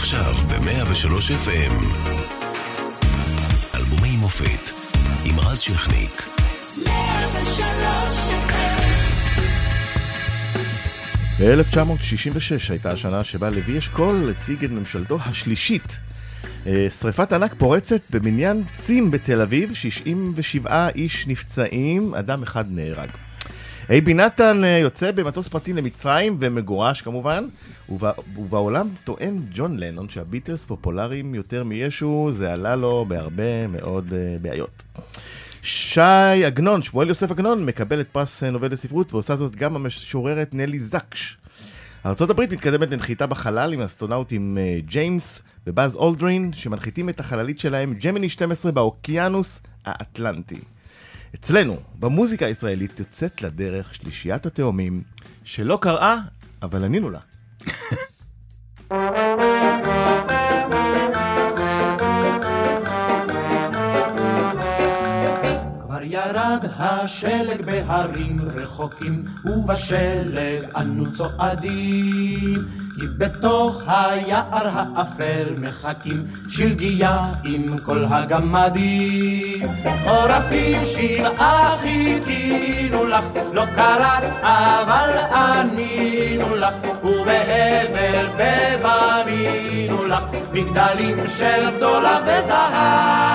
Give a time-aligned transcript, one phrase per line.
[0.00, 1.74] עכשיו ב-103 FM.
[3.74, 4.70] אלבומי מופת
[5.24, 6.28] עם רז שכניק.
[6.86, 7.60] 103
[11.40, 16.00] ב-1966 הייתה השנה שבה לוי אשכול הציג את ממשלתו השלישית.
[16.66, 23.10] אה, שריפת ענק פורצת במניין צים בתל אביב, 67 איש נפצעים, אדם אחד נהרג.
[23.90, 27.44] אייבי נתן אה, יוצא במטוס פרטי למצרים ומגורש כמובן,
[27.88, 34.42] ובא, ובעולם טוען ג'ון לנון שהביטלס פופולריים יותר מישו, זה עלה לו בהרבה מאוד אה,
[34.42, 34.82] בעיות.
[35.62, 36.00] שי
[36.46, 41.38] עגנון, שמואל יוסף עגנון, מקבל את פרס נובל לספרות, ועושה זאת גם המשוררת נלי זקש.
[42.06, 48.72] ארה"ב מתקדמת לנחיתה בחלל עם אסטרונאוטים ג'יימס ובאז אולדרין, שמנחיתים את החללית שלהם ג'מיני 12
[48.72, 50.60] באוקיינוס האטלנטי.
[51.34, 55.02] אצלנו, במוזיקה הישראלית, יוצאת לדרך שלישיית התאומים,
[55.44, 56.18] שלא קראה,
[56.62, 57.20] אבל ענינו לה.
[66.26, 72.80] ירד השלג בהרים רחוקים, ובשלג אנו צועדים.
[73.00, 79.68] כי בתוך היער האפל מחכים שלגיה עם כל הגמדים.
[80.04, 92.20] חורפים שבעה חיכינו לך, לא קראת אבל ענינו לך, ובהבל בבנינו לך, מגדלים של בדולח
[92.22, 93.29] וזהב,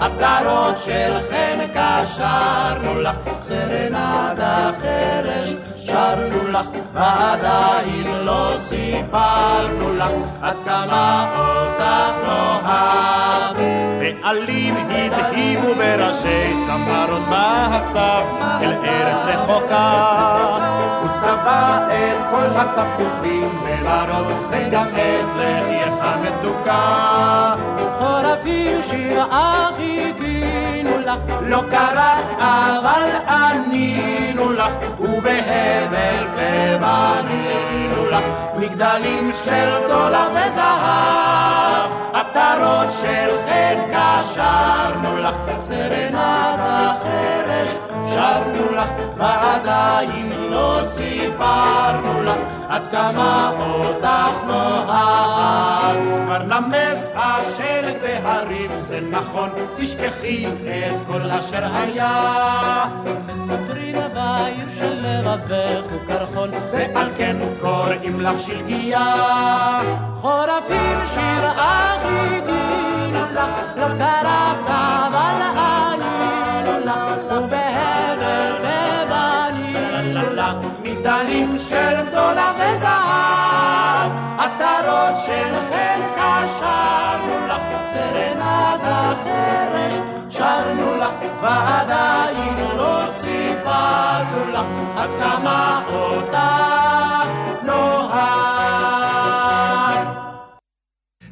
[0.00, 11.24] עטרות של חן קשרנו לך, סרנדה חרש שרנו לך, ועדיין לא סיפרנו לך עד כמה
[11.36, 13.56] אותך נאהב.
[13.98, 18.24] בעלים הזהימו בראשי צמרות בהסתיו
[18.62, 20.56] אל ארץ רחוקה.
[21.02, 27.54] הוא צבע את כל התפוחים בוורוד וגם את לחייך מתוקה.
[28.46, 38.24] חורפים שבעה חיכינו לך, לא קראת אבל ענינו לך, ובהבל ובנינו לך,
[38.56, 47.68] מגדלים של דולר וזהב, עטרות של חן קשרנו לך, סרנדה חרש
[48.14, 52.38] שרנו לך, ועדיין לא סיפרנו לך,
[52.68, 55.56] עד כמה אותך נאהב.
[56.26, 57.10] כבר נמס
[58.46, 62.84] בהרים, זה נכון, תשכחי את כל אשר היה.
[63.26, 69.14] מספרים בעיר של לבבך הוא קרחון, ועל כן קוראים לך שלגיה.
[70.14, 82.52] חורפים שבעה חיכינו לך, לא קראת אבל ענינו לך, ובהבל ובנינו לך, מגדלים של גדולה
[82.56, 85.54] וזהב, עטרות של
[86.16, 86.95] קשרנו לך,
[87.96, 89.94] סרנדה חרש
[90.30, 97.28] שרנו לך, ועדיין לא סיפרנו לך, עד כמה אותך
[97.64, 98.46] נאהב.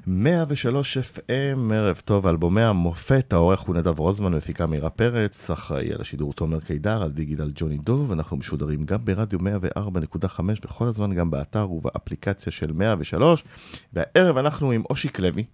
[0.06, 6.00] 103 FM, ערב טוב, אלבומי המופת, העורך הוא נדב רוזמן, מפיקה מירה פרץ, אחראי על
[6.00, 11.30] השידור תומר קידר, על דיגיטל ג'וני דוב, אנחנו משודרים גם ברדיו 104.5 וכל הזמן גם
[11.30, 13.44] באתר ובאפליקציה של 103,
[13.92, 15.44] והערב אנחנו עם אושיק לוי,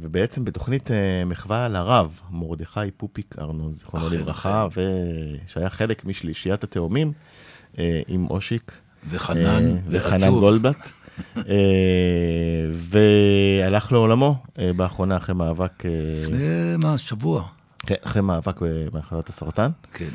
[0.00, 4.66] ובעצם בתוכנית אה, מחווה לרב, מרדכי פופיק ארנון, זיכרונו לברכה,
[5.46, 7.12] שהיה חלק משלישיית התאומים,
[7.78, 8.72] אה, עם אושיק.
[9.08, 10.76] וחנן, וחנן גולדבט.
[12.72, 14.36] והלך לעולמו
[14.76, 15.82] באחרונה אחרי מאבק...
[16.22, 17.44] לפני מה, שבוע.
[17.86, 18.56] כן, אחרי מאבק
[18.92, 19.70] במחלת הסרטן.
[19.92, 20.08] כן.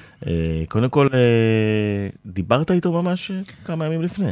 [0.68, 1.08] קודם כל,
[2.26, 3.32] דיברת איתו ממש
[3.66, 4.32] כמה ימים לפני.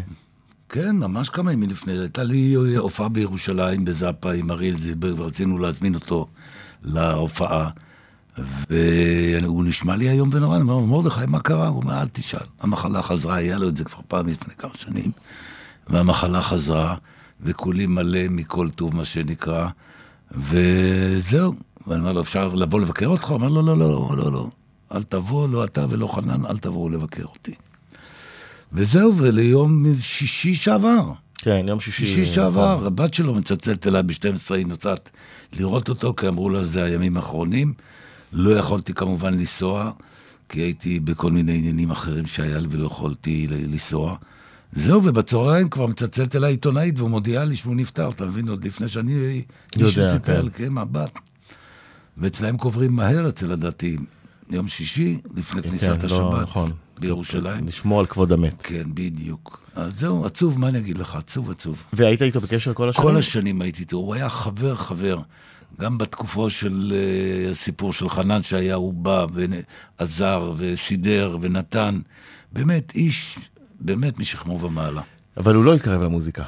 [0.69, 1.93] כן, ממש כמה ימים לפני.
[1.93, 6.27] הייתה לי הופעה בירושלים בזאפה עם אריאל זילברג, ורצינו להזמין אותו
[6.83, 7.69] להופעה.
[8.69, 11.67] והוא נשמע לי איום ונורא, אני אומר לו, מרדכי, מה קרה?
[11.67, 12.47] הוא אומר, אל תשאל.
[12.59, 15.11] המחלה חזרה, היה לו את זה כבר פעם לפני כמה שנים,
[15.87, 16.95] והמחלה חזרה,
[17.41, 19.67] וכולי מלא מכל טוב, מה שנקרא,
[20.31, 21.53] וזהו.
[21.87, 23.27] ואני אומר לו, אפשר לבוא לבקר אותך?
[23.27, 24.47] הוא אומר, לא, לא, לא, לא, לא.
[24.91, 27.55] אל תבוא, לא אתה ולא חנן, אל תבואו לבקר אותי.
[28.75, 31.11] וזהו, וליום שישי שעבר.
[31.37, 32.05] כן, יום שישי.
[32.05, 35.09] שישי שעבר, הבת שלו מצלצלת אליי ב-12, היא נוסעת
[35.53, 37.73] לראות אותו, כי אמרו לה, זה הימים האחרונים.
[38.33, 39.91] לא יכולתי כמובן לנסוע,
[40.49, 44.15] כי הייתי בכל מיני עניינים אחרים שהיה לי ולא יכולתי לנסוע.
[44.71, 48.47] זהו, ובצהריים כבר מצלצלת אליי עיתונאית והוא מודיע לי שהוא נפטר, אתה מבין?
[48.47, 49.41] עוד לפני שאני...
[49.77, 51.11] יודע, סיפר, כן, כן, מהבת.
[52.17, 54.05] ואצלהם קוברים מהר אצל הדתיים.
[54.49, 56.71] יום שישי, לפני כן, כניסת לא, השבת, נכון.
[56.99, 57.67] בירושלים.
[57.67, 58.53] לשמור על כבוד המת.
[58.63, 59.59] כן, בדיוק.
[59.75, 61.15] אז זהו, עצוב, מה אני אגיד לך?
[61.15, 61.83] עצוב, עצוב.
[61.93, 63.07] והיית איתו בקשר כל השנים?
[63.07, 65.17] כל השנים הייתי איתו, הוא היה חבר חבר.
[65.79, 69.25] גם בתקופו של uh, הסיפור של חנן שהיה, הוא בא
[69.99, 71.99] ועזר וסידר ונתן.
[72.51, 73.39] באמת, איש,
[73.79, 75.01] באמת משכמו ומעלה.
[75.37, 76.43] אבל הוא לא התקרב למוזיקה.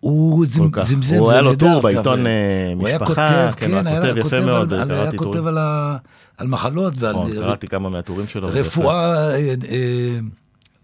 [0.00, 0.82] הוא זמ- כך.
[0.82, 3.14] זמזם, הוא זה היה לו נהדר, טור בעיתון, אבל- אה, הוא היה משפחה,
[3.50, 5.46] כותב, כן, כן, הוא היה כותב יפה מאוד, קראתי היה כותב.
[5.46, 5.96] על ה-
[6.38, 8.48] על מחלות ועל נכון, ר- קראתי כמה מהטורים שלו.
[8.52, 9.36] רפואה, אה,
[9.68, 10.18] אה,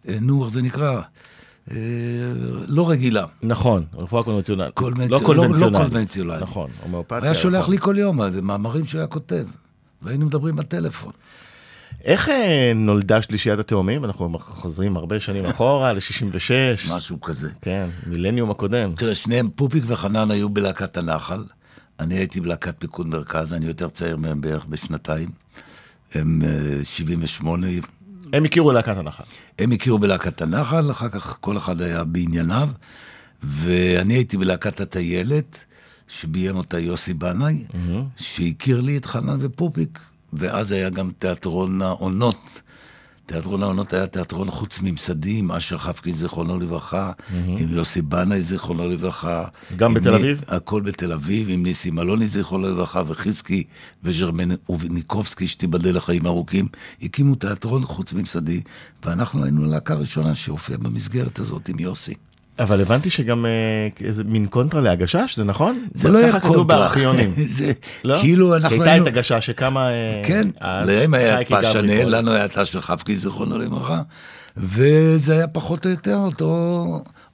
[0.08, 1.00] אה, נו, איך זה נקרא?
[1.70, 1.76] אה,
[2.66, 3.24] לא רגילה.
[3.42, 4.74] נכון, רפואה קונבנציונלית.
[4.74, 5.72] קונבנציונל- לא לא- קונבנציונלית.
[5.72, 6.42] לא קונבנציונלית.
[6.42, 7.18] נכון, הומאופתיה.
[7.18, 7.74] הוא היה שולח נכון.
[7.74, 9.44] לי כל יום אה, מאמרים שהוא היה כותב,
[10.02, 11.12] והיינו מדברים בטלפון.
[12.04, 14.04] איך אה, נולדה שלישיית התאומים?
[14.04, 16.92] אנחנו חוזרים הרבה שנים אחורה, ל-66.
[16.92, 17.50] משהו כזה.
[17.62, 18.92] כן, מילניום הקודם.
[18.96, 21.42] תראה, שניהם, פופיק וחנן היו בלהקת הנחל.
[22.00, 25.28] אני הייתי בלהקת פיקוד מרכז, אני יותר צעיר מהם בערך בשנתיים.
[26.14, 27.66] הם אה, 78,
[28.32, 29.24] הם הכירו להקת הנחל.
[29.58, 32.70] הם הכירו בלהקת הנחל, אחר כך כל אחד היה בענייניו,
[33.42, 35.64] ואני הייתי בלהקת הטיילת,
[36.08, 37.64] שביים אותה יוסי בנאי,
[38.16, 39.98] שהכיר לי את חנן ופופיק,
[40.32, 42.60] ואז היה גם תיאטרון העונות.
[43.28, 47.12] תיאטרון העונות היה תיאטרון חוץ ממסדי, עם אשר חפקין, זיכרונו לברכה,
[47.58, 49.44] עם יוסי בנאי, זיכרונו לברכה.
[49.76, 50.44] גם בתל אביב?
[50.48, 53.64] הכל בתל אביב, עם ניסים אלוני, זיכרונו לברכה, וחזקי
[54.04, 56.68] וז'רמניקובסקי, שתיבדל לחיים ארוכים,
[57.02, 58.60] הקימו תיאטרון חוץ ממסדי,
[59.04, 62.14] ואנחנו היינו הלהקה הראשונה שהופיעה במסגרת הזאת עם יוסי.
[62.58, 65.86] אבל הבנתי שגם אה, איזה מין קונטרה להגשש, זה נכון?
[65.94, 66.78] זה לא היה ככה כתוב קונטרה.
[66.78, 67.34] בארכיונים.
[67.58, 67.72] זה
[68.04, 68.18] לא?
[68.20, 69.06] כאילו אנחנו הייתה היינו...
[69.08, 69.88] את הגשש שקמה...
[69.90, 71.60] אה, כן, להם היה את פה.
[72.04, 74.02] לנו היה את אשר חפקין, זיכרונו לברכה,
[74.56, 76.84] וזה היה פחות או יותר אותו,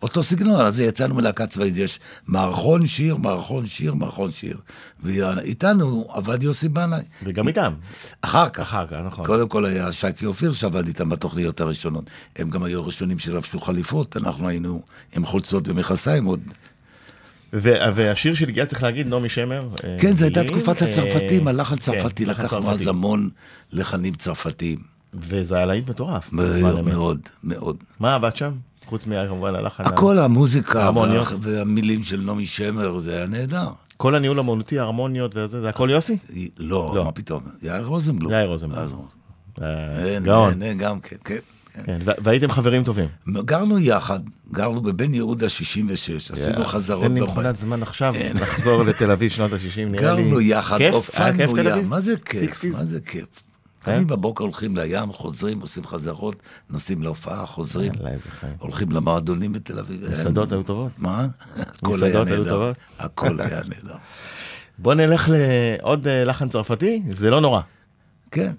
[0.05, 4.59] אותו סגנון, אז יצאנו מלהקה צבאית, יש מערכון שיר, מערכון שיר, מערכון שיר,
[5.03, 7.01] ואיתנו עבד יוסי בנאי.
[7.23, 7.73] וגם איתם.
[8.21, 8.61] אחר כך.
[8.61, 9.27] אחר כך, נכון.
[9.27, 12.05] קודם כל היה שייקי אופיר שעבד איתם בתוכניות הראשונות.
[12.37, 14.83] הם גם היו הראשונים שלבשו חליפות, אנחנו היינו
[15.17, 16.41] עם חולצות ומכסיים עוד.
[17.53, 19.69] והשיר שהגיע, צריך להגיד, נעמי שמר.
[19.85, 22.71] אה, כן, זו הייתה תקופת אה, הצרפתים, הלחן כן, צרפתי, לקחנו.
[22.71, 23.29] אז המון
[23.73, 24.79] לחנים צרפתיים.
[25.15, 26.33] וזה היה להיט מטורף.
[26.33, 27.77] מאוד, מאוד.
[28.01, 28.53] מה עבד שם?
[28.87, 29.85] חוץ מכמובן הלחן.
[29.85, 30.91] הכל המוזיקה
[31.41, 33.69] והמילים של נעמי שמר, זה היה נהדר.
[33.97, 36.17] כל הניהול האמנותי, ההרמוניות וזה, זה הכל יוסי?
[36.59, 37.05] לא, לא.
[37.05, 38.33] מה פתאום, יאיר רוזנבלום.
[38.33, 39.07] יאיר רוזנבלום.
[39.63, 40.51] אה, אין, גאון.
[40.51, 41.35] אין, אין, גם כן, כן.
[41.35, 41.83] כן.
[41.85, 43.09] כן, והייתם חברים טובים.
[43.29, 44.21] גרנו יחד,
[44.53, 47.21] גרנו בבן יהודה 66, עשינו חזרות תן לי.
[47.21, 50.23] מכונת זמן עכשיו, לחזור לתל אביב שנות ה-60, נראה לי.
[50.23, 51.89] גרנו יחד, הופענו תל ים, אביב?
[51.89, 52.65] מה זה כיף?
[52.65, 52.67] 60s?
[52.73, 53.27] מה זה כיף?
[53.85, 53.93] כן?
[53.93, 56.37] קמים בבוקר, הולכים לים, חוזרים, עושים חזרות,
[56.71, 57.93] נוסעים להופעה, חוזרים.
[58.59, 60.13] הולכים למועדונים בתל אביב.
[60.13, 60.93] מסעדות היו טובות?
[60.99, 61.27] מה?
[61.57, 62.73] הכל היה נהדר.
[62.99, 63.97] הכל היה נהדר.
[64.79, 67.61] בוא נלך לעוד אה, לחן צרפתי, זה לא נורא.
[68.31, 68.53] כן.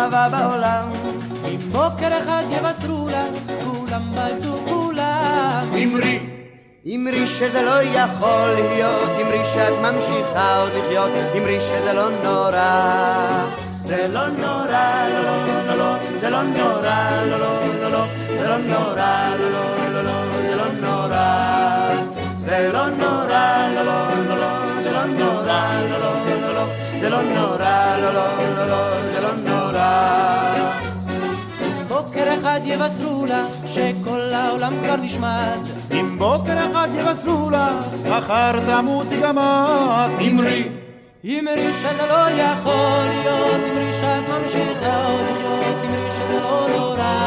[0.00, 0.82] אהבה בעולם,
[1.44, 5.64] אם בוקר אחד יבשרו לך, כולם בלטו כולם.
[5.82, 6.18] אמרי,
[6.86, 13.46] אמרי שזה לא יכול להיות, אמרי שאת ממשיכה עוד לחיות, אמרי שזה לא נורא.
[13.84, 17.52] זה לא נורא, לא לא לא לא, זה לא נורא, לא לא
[17.82, 18.06] לא לא,
[18.36, 21.52] זה לא נורא, לא לא לא לא, זה לא נורא.
[22.38, 26.31] זה לא נורא, לא לא לא לא, זה לא נורא, לא לא לא לא,
[27.02, 30.54] זה לא נורא, לא לא לא לא, זה לא נורא.
[31.88, 35.58] בוקר אחד יבשרו לה שכל העולם כבר נשמד.
[35.92, 40.22] אם בוקר אחד יבשרו לך, מחר תמותי גם את.
[40.22, 40.68] אמרי,
[41.24, 47.24] אמרי שזה לא יכול להיות, אמרי שאת ממשיכה עוד לחיות, אמרי שזה לא נורא.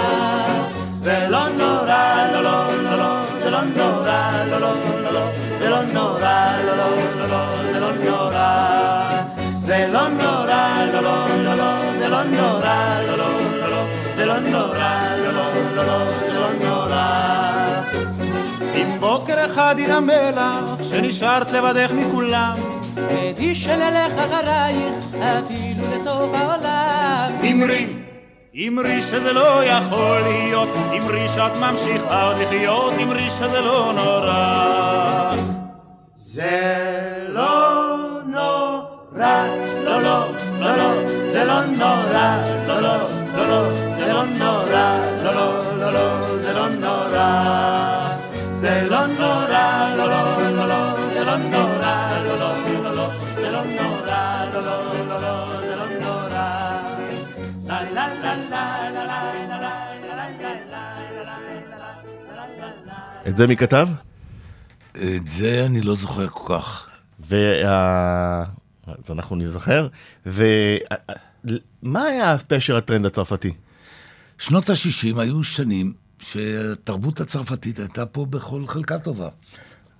[0.93, 5.25] זה לא נורא, לא לא לא לא, זה לא נורא, לא לא לא לא,
[5.59, 9.04] זה לא נורא, לא לא לא לא, זה לא נורא.
[9.65, 13.29] זה לא נורא, לא לא לא לא, זה לא נורא, לא לא
[13.61, 13.83] לא לא,
[14.15, 15.45] זה לא נורא, לא לא
[15.75, 17.15] לא לא, זה לא נורא.
[18.75, 22.53] אם בוקר אחד ינמא לך, שנשארת לבדך מכולם.
[23.09, 27.31] עדי שנלך אחרייך, אפילו לסוף העולם.
[27.51, 27.87] אמרי,
[28.67, 35.35] אמרי שזה לא יכול להיות, אמרי שאת ממשיכה לחיות, אמרי שזה לא נורא.
[36.23, 36.75] זה
[37.27, 37.64] לא
[39.17, 39.45] רע,
[39.83, 40.27] לא, לא,
[40.59, 42.97] לא, לא, זה לא נורא, לא, לא,
[43.35, 48.05] לא, לא, זה לא נורא, לא, לא, לא, לא, זה לא נורא.
[48.51, 52.55] זה לא נורא, לא, לא, לא, לא, זה לא נורא, לא, לא,
[63.27, 63.87] את זה מי כתב?
[64.91, 66.87] את זה אני לא זוכר כל כך.
[67.19, 68.43] וה...
[68.87, 69.87] אז אנחנו נזכר.
[70.25, 73.51] ומה היה פשר הטרנד הצרפתי?
[74.39, 79.29] שנות ה-60 היו שנים שהתרבות הצרפתית הייתה פה בכל חלקה טובה.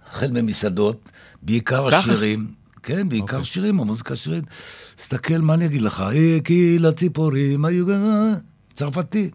[0.10, 1.12] החל ממסעדות,
[1.42, 1.96] בעיקר?
[1.96, 2.48] השירים.
[2.84, 3.46] כן, בעיקר אוקיי.
[3.46, 4.44] שירים, המוזיקה השירית.
[4.96, 6.04] תסתכל, מה אני אגיד לך?
[6.16, 8.34] אה, כי לציפורים היו גם...
[8.74, 9.30] צרפתי.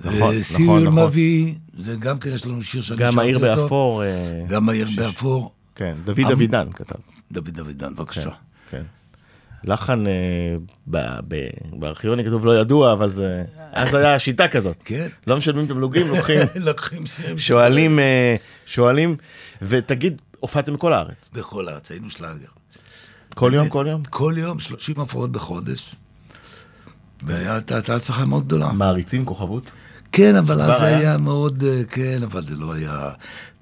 [0.00, 1.04] נכון, אה, נכון, נכון.
[1.06, 3.62] מביא, זה גם כן, יש לנו שיר שאני גם העיר שרתי אותו.
[3.62, 4.04] באפור.
[4.04, 5.52] אה, גם העיר באפור.
[5.74, 6.98] כן, דוד עם- אבידן כתב.
[7.32, 8.30] דוד דוידן, בבקשה.
[8.70, 8.82] כן.
[9.64, 10.12] לחן אה,
[10.90, 13.44] ב- ב- בארכיוני כתוב לא ידוע, אבל זה...
[13.72, 14.76] אז היה שיטה כזאת.
[14.84, 15.08] כן.
[15.26, 17.38] לא משלמים תמלוגים, לוקחים, לוקחים שירים.
[17.38, 18.36] שואלים, אה,
[18.66, 19.16] שואלים,
[19.62, 21.30] ותגיד, הופעתם בכל הארץ.
[21.34, 22.46] בכל הארץ, היינו שלאגר.
[23.34, 24.02] כל יום, כל יום?
[24.04, 25.94] כל יום, 30 הופעות בחודש.
[27.22, 28.72] והייתה הייתה הצלחה מאוד גדולה.
[28.72, 29.70] מעריצים, כוכבות?
[30.12, 31.18] כן, אבל אז זה היה?
[31.18, 33.10] מאוד, אה, כן, אבל זה לא היה...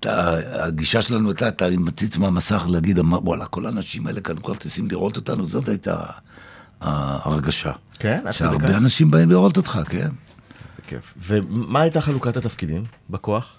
[0.07, 5.47] הגישה שלנו הייתה, אתה מציץ מהמסך להגיד, וואלה, כל האנשים האלה כאן כרטיסים לראות אותנו,
[5.47, 6.03] זאת הייתה
[6.81, 7.73] ההרגשה.
[7.99, 8.25] כן?
[8.31, 8.77] שהרבה?
[8.77, 9.99] אנשים באים לראות אותך, כן.
[9.99, 11.15] איזה כיף.
[11.27, 13.53] ומה הייתה חלוקת התפקידים בכוח?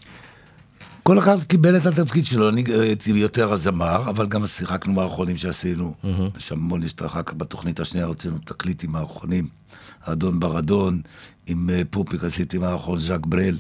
[1.04, 5.94] כל אחד קיבל את התפקיד שלו, אני הייתי יותר הזמר, אבל גם שיחקנו מערכונים שעשינו.
[6.38, 9.48] יש המון, יש אחר כך בתוכנית השנייה הוצאנו תקליט עם מערכונים.
[10.04, 11.02] האדון ברדון,
[11.48, 13.58] עם אה, פופיק עשיתי מערכון ז'אק ברל,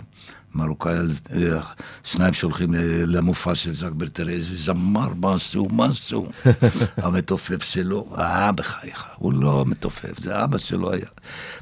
[0.55, 1.59] מרוקאי, אה,
[2.03, 2.77] שניים שהולכים ל-
[3.17, 6.27] למופע של ז'אק ברל, תראה איזה זמר, משהו, משהו.
[6.97, 11.05] המתופף שלו, אה, בחייך, הוא לא מתופף, זה אבא שלו היה.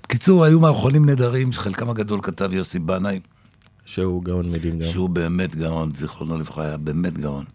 [0.04, 3.20] בקיצור, היו מערכונים נהדרים, שחלקם הגדול כתב יוסי בנאי.
[3.86, 4.86] שהוא גאון מדהים גם.
[4.92, 7.46] שהוא באמת גאון, זיכרונו לברכה, היה באמת גאון.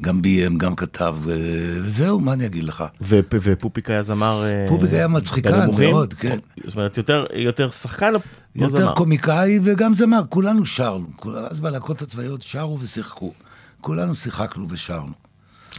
[0.00, 1.34] גם ביים, גם כתב, אה,
[1.82, 2.84] וזהו, מה אני אגיד לך?
[3.00, 4.44] ופופיק היה זמר...
[4.44, 5.70] אה, פופיק היה מצחיקן?
[5.78, 6.36] מאוד, כן.
[6.66, 8.20] זאת אומרת, יותר, יותר שחקן או
[8.58, 8.94] או יותר זמר?
[8.94, 11.06] קומיקאי וגם זמר, כולנו שרנו.
[11.50, 13.32] אז בלהקות הצבאיות שרו ושיחקו.
[13.80, 15.12] כולנו שיחקנו ושרנו.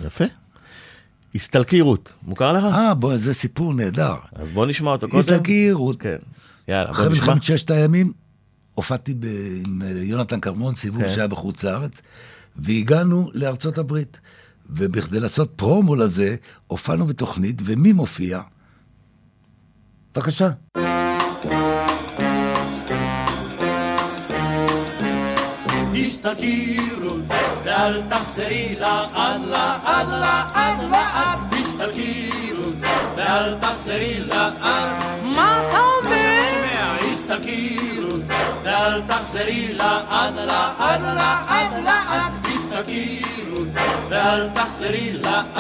[0.06, 0.24] יפה.
[1.36, 2.64] הסתלקי רות, מוכר לך?
[2.64, 4.16] אה, בוא, זה סיפור נהדר.
[4.36, 5.18] אז בוא נשמע אותו קודם.
[5.20, 6.02] איסקי רות.
[6.02, 6.16] כן.
[6.68, 7.26] יאללה, בוא אחרי נשמע.
[7.26, 8.12] מלחמת ששת הימים,
[8.74, 9.26] הופעתי ב-
[9.66, 11.10] עם אה, יונתן כרמון, סיבוב כן.
[11.12, 12.02] שהיה בחוץ לארץ,
[12.56, 14.20] והגענו לארצות הברית.
[14.70, 16.36] ובכדי לעשות פרומו לזה,
[16.68, 18.42] הופענו בתוכנית, ומי מופיע?
[20.16, 20.50] בבקשה.
[25.94, 27.22] תסתכלי רות,
[27.64, 29.12] ואל תחזרי לאט
[29.46, 32.74] לאט לאט לאט תסתכלי רות,
[33.18, 34.54] ואל תחזרי לאט
[35.36, 37.00] מה אתה אומר?
[38.02, 38.22] רות,
[38.64, 42.43] ואל תחזרי לאט לאט לאט לאט
[42.74, 43.68] תסתכלי רות,
[44.10, 45.58] ואל תחזרי לאט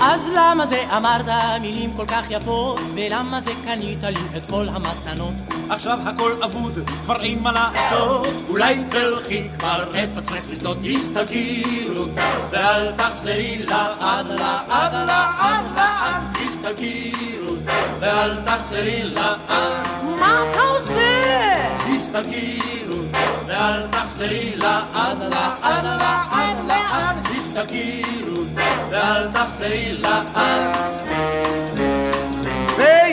[0.00, 1.26] אז למה זה אמרת
[1.60, 2.80] מילים כל כך יפות?
[2.94, 5.32] ולמה זה קנית לי את כל המתנות?
[5.70, 12.10] עכשיו הכל אבוד, כבר אין מה לעשות אולי תלכי כבר את עצמך לבדות הסתכלות
[12.50, 14.26] ואל תחזרי לאט לאט
[14.92, 14.92] לאט
[15.76, 17.58] לאט הסתכלות
[18.00, 19.50] ואל תחזרי לאט
[20.20, 21.68] מה אתה עושה?
[21.94, 22.75] הסתכלות
[23.56, 28.48] ואל תחזרי לאט לאט לאט לאט הסתכלות
[28.90, 31.15] ואל תחזרי לאט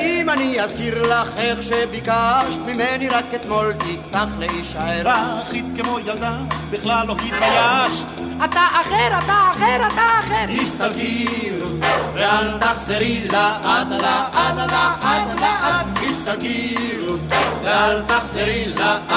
[0.01, 6.35] ואם אני אזכיר לך איך שביקשת ממני רק אתמול תיקח להישאר רכית כמו ילדה,
[6.71, 8.05] בכלל לא התביישת.
[8.45, 10.61] אתה אחר, אתה אחר, אתה אחר.
[10.61, 11.83] הסתכלות
[12.13, 17.19] ואל תחזרי לאט לאט לאט לאט הסתכלות
[17.63, 19.11] ואל תחזרי לאט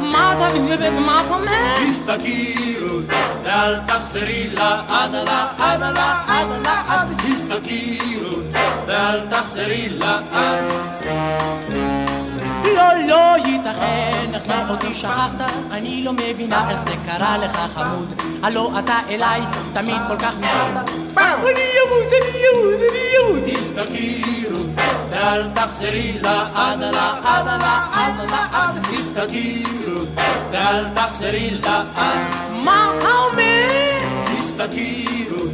[0.00, 1.76] מה אתה מה אתה אומר?
[1.88, 3.04] הסתכלות
[3.42, 6.75] ואל תחזרי לאט לאט לאט
[9.76, 10.34] תחזרי לאט
[12.64, 15.50] לא, לא ייתכן, איך זה אותי שכחת?
[15.72, 18.22] אני לא מבינה איך זה קרה לך חמוד.
[18.42, 19.40] הלא אתה אליי
[19.72, 20.88] תמיד כל כך נשארת.
[21.18, 24.66] אני אמות, אני אמות, אני אמות הסתכלות
[25.10, 30.08] ואל תחזרי לאט לאט לאט לאט הסתכלות
[30.50, 31.98] ואל תחזרי לאט
[32.64, 33.98] מה אתה אומר?
[34.38, 35.45] הסתכלות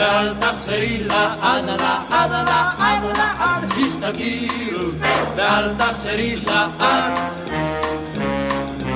[0.00, 4.94] ואל תחזרי לאט לאט לאט לאט הסתכלות
[5.36, 6.82] ואל תחזרי לאט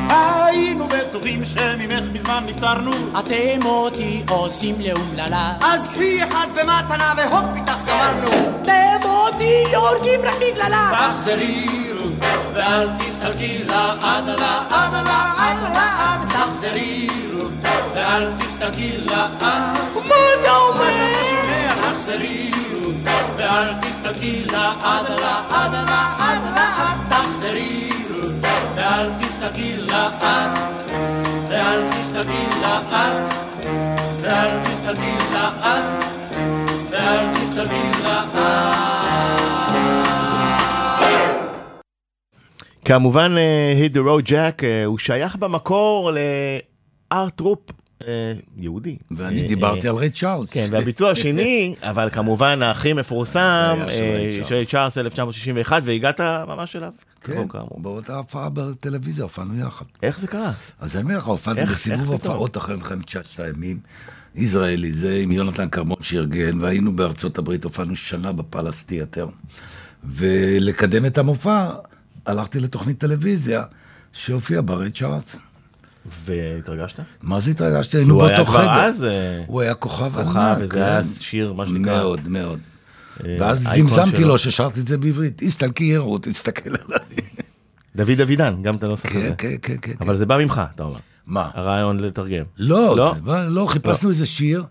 [0.08, 2.90] היינו בטוחים שממך מזמן נפטרנו.
[3.18, 8.30] אתם אותי עושים לאומללה אז קחי אחד במתנה והופ איתך גמרנו.
[8.62, 11.93] אתם אותי הורגים רק בגללה תחזרי
[12.54, 17.52] ואל תסתכלי לאט לאט לאט לאט תחזרי רות.
[17.94, 21.68] ואל תסתכלי לאט מה אתה אומר?
[21.80, 22.50] תחזרי
[22.82, 22.94] רות.
[23.36, 27.90] ואל תסתכלי לאט לאט לאט לאט תחזרי
[28.76, 30.24] ואל תסתכלי לאט
[31.48, 32.92] ואל תסתכלי לאט
[34.20, 36.04] ואל תסתכלי לאט
[36.90, 37.90] ואל תסתכלי
[42.84, 43.34] כמובן,
[43.76, 46.10] היט דה רוד ג'ק הוא שייך במקור
[47.12, 47.70] לארט טרופ
[48.08, 48.96] אה, יהודי.
[49.10, 50.50] ואני אה, דיברתי אה, על ריי צ'ארלס.
[50.50, 54.48] כן, והביצוע השני, אבל כמובן הכי מפורסם, של ריי אה, צ'ארלס.
[54.48, 56.92] של צ'ארלס 1961, והגעת ממש אליו.
[57.20, 57.46] כן.
[57.76, 59.84] באותה הופעה בטלוויזיה הופענו יחד.
[60.02, 60.52] איך זה קרה?
[60.80, 62.10] אז אני אומר לך, הופענו בסיבוב?
[62.10, 63.78] הופעות אחרי מלחמת ששת הימים.
[64.34, 69.26] ישראלי, זה עם יונתן כרמון שארגן, והיינו בארצות הברית, הופענו שנה בפלאס תיאטר.
[70.04, 71.70] ולקדם את המופע,
[72.26, 73.62] הלכתי לתוכנית טלוויזיה
[74.12, 75.36] שהופיעה ברי צ'ארלס.
[76.24, 77.00] והתרגשת?
[77.22, 77.96] מה זה התרגשתי?
[77.96, 78.70] היינו הוא היה באותו כבר חדר.
[78.70, 80.58] אז אה, הוא היה כוכב כוכב, ענק.
[80.60, 80.82] וזה כן.
[80.82, 81.96] היה שיר, מה שנקרא.
[81.96, 82.58] מאוד, מאוד.
[83.26, 84.24] אה, ואז זמזמתי.
[84.24, 85.42] לו ששרתי את זה בעברית.
[85.42, 87.28] איסטלקי ירו, תסתכל עליי.
[87.96, 89.34] דוד אבידן, גם את הנוסח כן, הזה.
[89.38, 89.92] כן, כן, כן.
[90.00, 90.98] אבל זה בא ממך, אתה אומר.
[91.26, 91.50] מה?
[91.54, 92.44] הרעיון לתרגם.
[92.58, 93.14] לא, לא?
[93.14, 94.64] בא- לא, חיפשנו איזה שיר.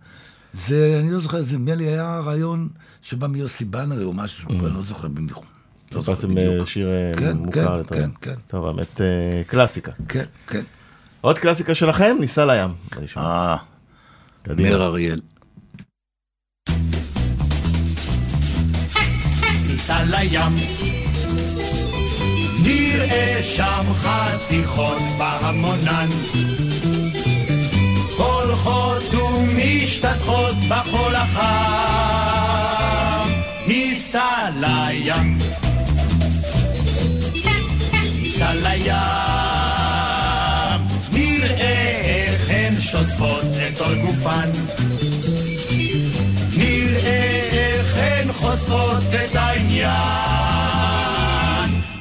[0.54, 2.70] זה, אני לא זוכר, זה נדמה לי היה רעיון
[3.02, 5.42] שבא מיוסי בנרי או משהו, אני לא זוכר במיוחד.
[5.96, 6.68] לא זוכר חיפשתם אה, בדיוק.
[6.68, 8.12] שיר אה, כן, מוכר כן, לתרגם.
[8.12, 8.42] כן, כן.
[8.48, 9.92] טוב, האמת אה, קלאסיקה.
[10.08, 10.62] כן, כן.
[11.22, 12.74] עוד קלאסיקה שלכם, ניסע לים.
[13.18, 13.58] אה.
[14.48, 15.20] מאיר אריאל.
[19.68, 20.54] ניסע לים
[22.64, 26.08] נראה שם חתיכות בהמונן
[28.18, 32.64] הולכות ומשתטחות בחול החם
[33.68, 35.38] ניסע לים
[38.44, 39.04] ניסע לים
[41.12, 44.52] נראה איך הן שוזפות את כל גופן
[46.58, 49.92] נראה איך הן חושפות את העניין.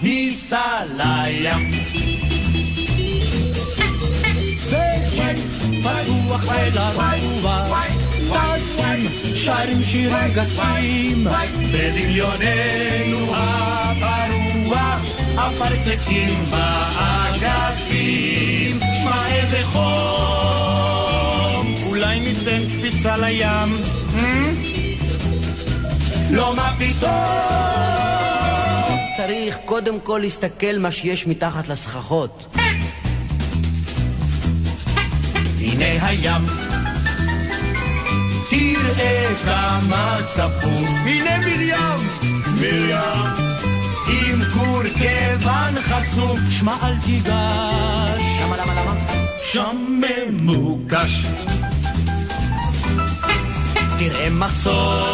[0.03, 1.71] ניסע לים.
[5.83, 7.87] פתוח אל הרוח,
[8.29, 11.27] טסים, שרים שירים גסים,
[11.73, 13.92] בדמיוננו הפרוע,
[15.49, 18.01] אפרסקים באגפים.
[18.81, 21.05] שמע איזה חום,
[21.87, 23.77] אולי ניתן קפיצה לים?
[26.31, 27.13] לא מה פתאום?
[29.17, 32.57] צריך קודם כל להסתכל מה שיש מתחת לסככות.
[35.61, 36.43] הנה הים.
[38.51, 40.83] תראה כמה צפוף.
[41.05, 42.09] הנה מרים.
[42.61, 43.52] מרים
[44.83, 48.23] כור כיוון חשוף שמע אל תיגש.
[48.43, 48.95] למה, למה, למה?
[49.45, 51.27] שם ממוקש.
[53.99, 55.05] תראה מחסור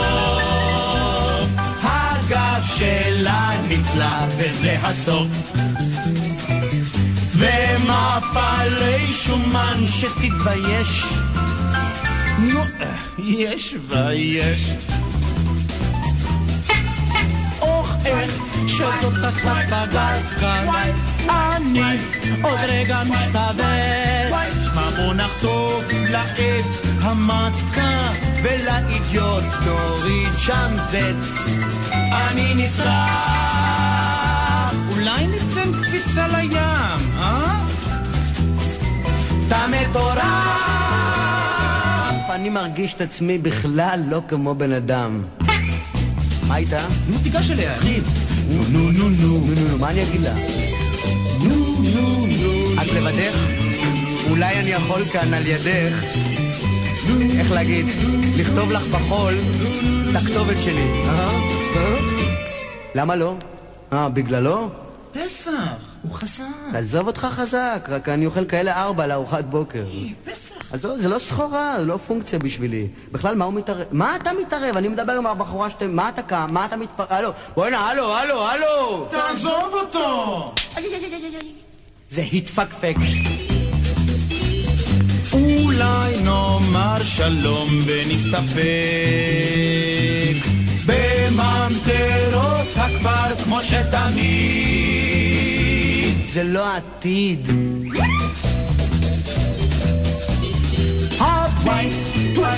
[1.82, 5.52] הגב שלה נצלה וזה הסוף.
[7.36, 11.04] ומפלי שומן שתתבייש.
[12.38, 12.60] נו,
[13.18, 14.72] יש ויש
[18.08, 18.30] איך
[18.66, 20.18] שזאת הסף בגלגל
[21.30, 21.98] אני
[22.42, 24.32] עוד רגע משתבץ
[24.64, 26.64] שמע בוא נחטוף לעת
[27.00, 28.10] המתקה
[28.42, 31.44] ולאידיוט נוריד שם זץ.
[31.92, 32.88] אני נסחף
[34.90, 36.52] אולי ניתן קפיצה לים,
[37.18, 37.64] אה?
[39.48, 40.24] אתה מטורף.
[42.30, 45.22] אני מרגיש את עצמי בכלל לא כמו בן אדם.
[46.48, 46.86] מה איתה?
[47.08, 48.00] נו תיגש אליה, אחי
[48.48, 50.34] נו נו נו נו נו, נו, נו, מה אני אגיד לה?
[51.42, 51.54] נו
[51.94, 53.46] נו נו את לבדך?
[54.30, 56.04] אולי אני יכול כאן על ידך,
[57.38, 57.86] איך להגיד,
[58.36, 59.34] לכתוב לך בחול
[60.10, 61.04] את הכתובת שלי.
[61.04, 61.30] אה?
[61.76, 61.96] אה?
[62.94, 63.34] למה לא?
[63.92, 64.70] אה, בגללו?
[65.12, 65.52] פסח,
[66.02, 69.84] הוא חזר עזוב אותך חזק, רק אני אוכל כאלה ארבע לארוחת בוקר.
[70.24, 72.88] פסח עזוב, זה לא סחורה, זה לא פונקציה בשבילי.
[73.12, 73.86] בכלל, מה הוא מתערב?
[73.90, 74.76] מה אתה מתערב?
[74.76, 75.96] אני מדבר עם הבחורה שאתם...
[75.96, 76.46] מה אתה קם?
[76.50, 77.04] מה אתה מתפר...
[77.10, 79.08] הלו, בוא'נה, הלו, הלו, הלו!
[79.10, 80.54] תעזוב אותו
[82.10, 82.94] זה התפקפק.
[85.32, 88.58] אולי נאמר שלום ונסתפק
[90.86, 95.27] בממטרות הכפר כמו שתמיד
[96.38, 97.48] זה לא עתיד.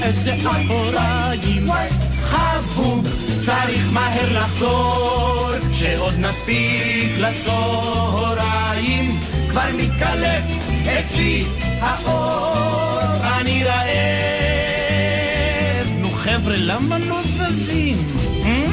[0.02, 0.36] איזה
[2.22, 3.06] חבוב,
[3.46, 10.44] צריך מהר לחזור שעוד נספיק לצהריים כבר מתקלף
[10.98, 11.44] אצלי
[11.80, 13.00] האור
[13.40, 13.88] אני רעב
[15.98, 17.96] נו חבר'ה למה לא זזים?
[18.44, 18.66] אה?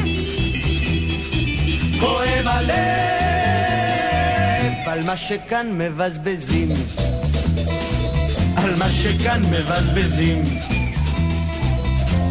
[2.46, 3.17] הלב
[4.88, 6.68] על מה שכאן מבזבזים.
[8.56, 10.36] על מה שכאן מבזבזים.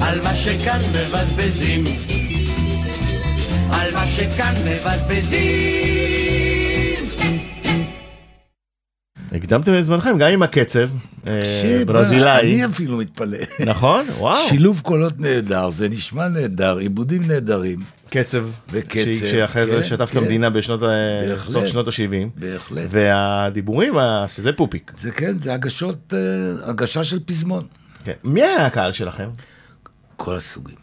[0.02, 1.84] על מה שכאן מבזבזים.
[3.72, 6.08] על מה שכאן מבזבזים.
[9.32, 10.90] הקדמתם את זמנכם גם עם הקצב,
[11.28, 13.38] אה, ברזילאי, אני אפילו מתפלא.
[13.66, 14.06] נכון?
[14.20, 20.02] וואו, שילוב קולות נהדר, זה נשמע נהדר, עיבודים נהדרים, קצב, וקצב, שאחרי זה כן, שטף
[20.02, 20.18] את כן.
[20.18, 21.54] המדינה בשנות, בהחלט.
[21.54, 22.88] סוף שנות ה-70, בהחלט.
[22.90, 23.94] והדיבורים,
[24.36, 24.92] שזה פופיק.
[24.96, 27.66] זה כן, זה הגשות, אה, הגשה של פזמון.
[28.04, 28.14] כן.
[28.24, 29.30] מי היה הקהל שלכם?
[30.16, 30.76] כל הסוגים.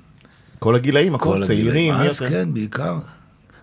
[0.58, 2.28] כל הגילאים, הכל כל צעירים, אז יותר?
[2.28, 2.98] כן, בעיקר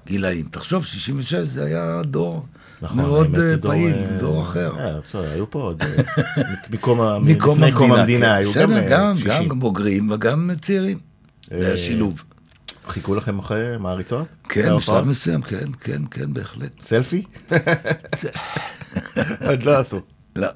[0.07, 0.45] גילאים.
[0.51, 2.45] תחשוב, 66 זה היה דור
[2.81, 4.71] נכון, מאוד אה, דור, פעיל, אה, דור אחר.
[4.79, 6.03] אה, בסדר, היו פה עוד, אה,
[6.71, 8.31] מקום המדינה, כן.
[8.31, 9.47] היו בסדר, אה, גם, קשישים.
[9.49, 10.97] גם בוגרים וגם צעירים.
[11.49, 12.23] זה אה, היה שילוב.
[12.91, 14.27] חיכו לכם אחרי מעריצות?
[14.49, 14.77] כן?
[14.77, 16.81] בשלב מסוים, כן, כן, כן, בהחלט.
[16.81, 17.23] סלפי?
[19.49, 19.99] עוד לא עשו.
[20.35, 20.47] לא,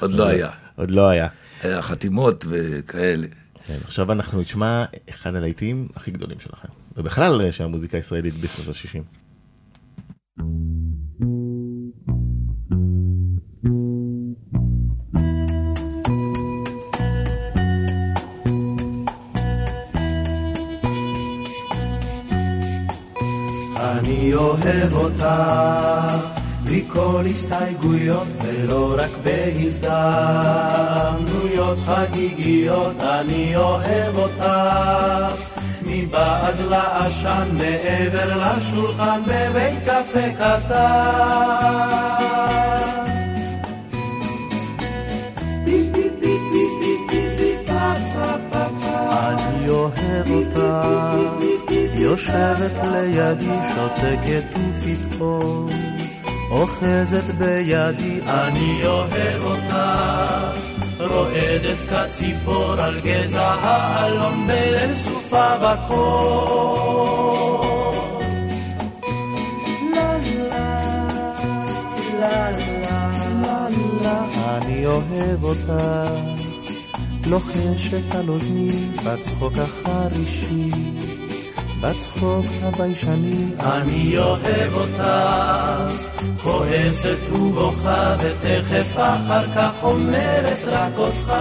[0.00, 0.50] עוד לא היה.
[0.76, 1.28] עוד לא היה.
[1.62, 3.26] היה חתימות וכאלה.
[3.66, 8.68] כן, עכשיו אנחנו נשמע אחד הלהיטים הכי גדולים שלכם, ובכלל אה, של המוזיקה הישראלית בשנות
[8.68, 9.02] ה-60.
[24.26, 25.26] אני אוהב אותך.
[26.64, 29.88] בלי כל הסתייגויות ולא רק בהזדמנויות
[31.86, 34.46] חגיגיות אני אוהב אותך.
[35.82, 41.76] מבעד לעשן מעבר לשולחן בבית קפה קטן.
[49.28, 51.45] אני אוהב אותך
[52.06, 55.68] יושבת לידי, שותקת ופתאום
[56.50, 60.52] אוחזת בידי, אני אוהב אותה
[60.98, 66.76] רועדת כציפור על גזע האלון בליל סופה בקור.
[74.56, 76.06] אני אוהב אותה
[77.26, 80.70] לוחשת על אוזני בצחוק החרישי
[81.80, 85.02] בצחוק הביישני אני אוהב אותך
[86.42, 91.32] כועסת ובוכה ותכף אחר כך אומרת רק אותך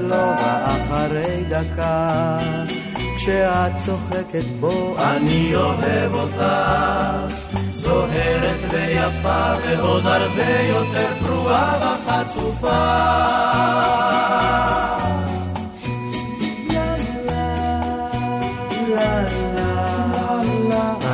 [0.00, 2.38] לא ואחרי דקה
[3.16, 6.44] כשאת צוחקת בו אני אוהב אותך
[7.72, 12.82] זוהרת ויפה ועוד הרבה יותר פרועה וחצופה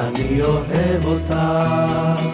[0.06, 2.27] אני אוהב אותך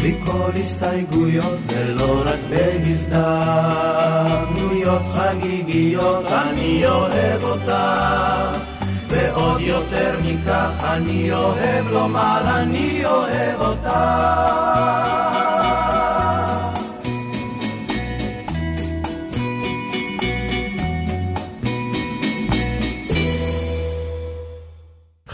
[0.00, 3.12] בלי כל הסתייגויות ולא רק בהזדמנויות
[5.12, 6.26] חגיגיות.
[6.26, 7.72] אני אוהב אותך
[9.08, 13.90] ועוד יותר מכך אני אוהב לומר אני אוהב אותך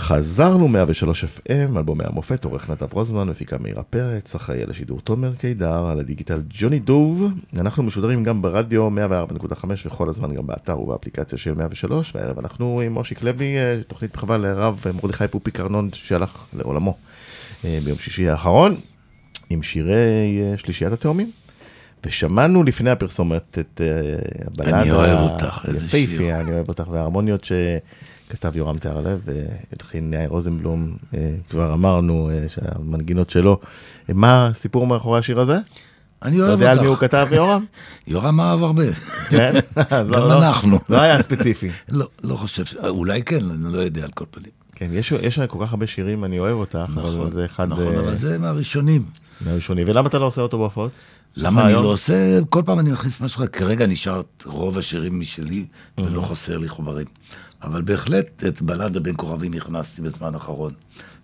[0.06, 5.34] חזרנו 103 FM, אלבומי המופת, עורך נדב רוזמן, מפיקה מאירה פרץ, אחראי על השידור תומר
[5.34, 7.24] קידר, על הדיגיטל ג'וני דוב.
[7.58, 12.92] אנחנו משודרים גם ברדיו 104.5 וכל הזמן גם באתר ובאפליקציה של 103, והערב אנחנו עם
[12.92, 16.96] מושיק לוי, אה, תוכנית בכורה לרב מרדכי פופיק ארנון שהלך לעולמו
[17.64, 18.76] אה, ביום שישי האחרון,
[19.50, 21.30] עם שירי אה, שלישיית התאומים.
[22.04, 23.86] ושמענו לפני הפרסומת את אה,
[24.46, 24.82] הבלדה.
[24.82, 26.00] אני אוהב אותך, איזה שיר.
[26.00, 27.44] יפהפייה, אני אוהב אותך, וההרמוניות
[28.28, 33.60] שכתב יורם תיארלב והלחין יאיר רוזנבלום, אה, כבר אמרנו אה, שהמנגינות שלו.
[34.08, 35.58] מה הסיפור מאחורי השיר הזה?
[36.22, 37.04] אני אתה אוהב יודע על מי הוא אותך.
[37.04, 37.64] כתב יורם?
[38.06, 38.84] יורם אהב הרבה.
[39.28, 39.52] כן?
[39.90, 40.78] גם לא, לא, אנחנו.
[40.88, 41.68] לא היה ספציפי.
[41.88, 44.50] לא, לא חושב, אולי כן, אני לא יודע על כל פנים.
[44.74, 48.00] כן, יש כל כך הרבה שירים, אני אוהב אותך, אבל נכון, זה אחד נכון, אה,
[48.00, 49.02] אבל זה מהראשונים.
[49.40, 49.88] מהראשונים.
[49.88, 50.90] ולמה אתה לא עושה אותו בהופעות?
[51.36, 51.72] למה אני?
[51.72, 52.38] לא עושה?
[52.48, 53.46] כל פעם אני מכניס משהו אחר.
[53.46, 55.66] כרגע נשאר רוב השירים משלי,
[55.98, 57.06] ולא חסר לי חומרים.
[57.62, 60.72] אבל בהחלט את בלדה בין כוכבים הכנסתי בזמן האחרון.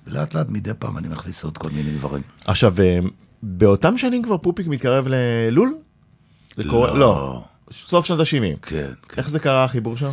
[0.07, 2.22] ולאט לאט מדי פעם אני מכניס עוד כל מיני דברים.
[2.44, 2.98] עכשיו, אה,
[3.42, 5.75] באותם שנים כבר פופיק מתקרב ללול?
[6.57, 6.98] זה קורה- לא.
[6.98, 7.44] לא.
[7.87, 8.59] סוף שנות ה-70.
[8.62, 9.14] כן, כן.
[9.16, 10.11] איך זה קרה החיבור שם?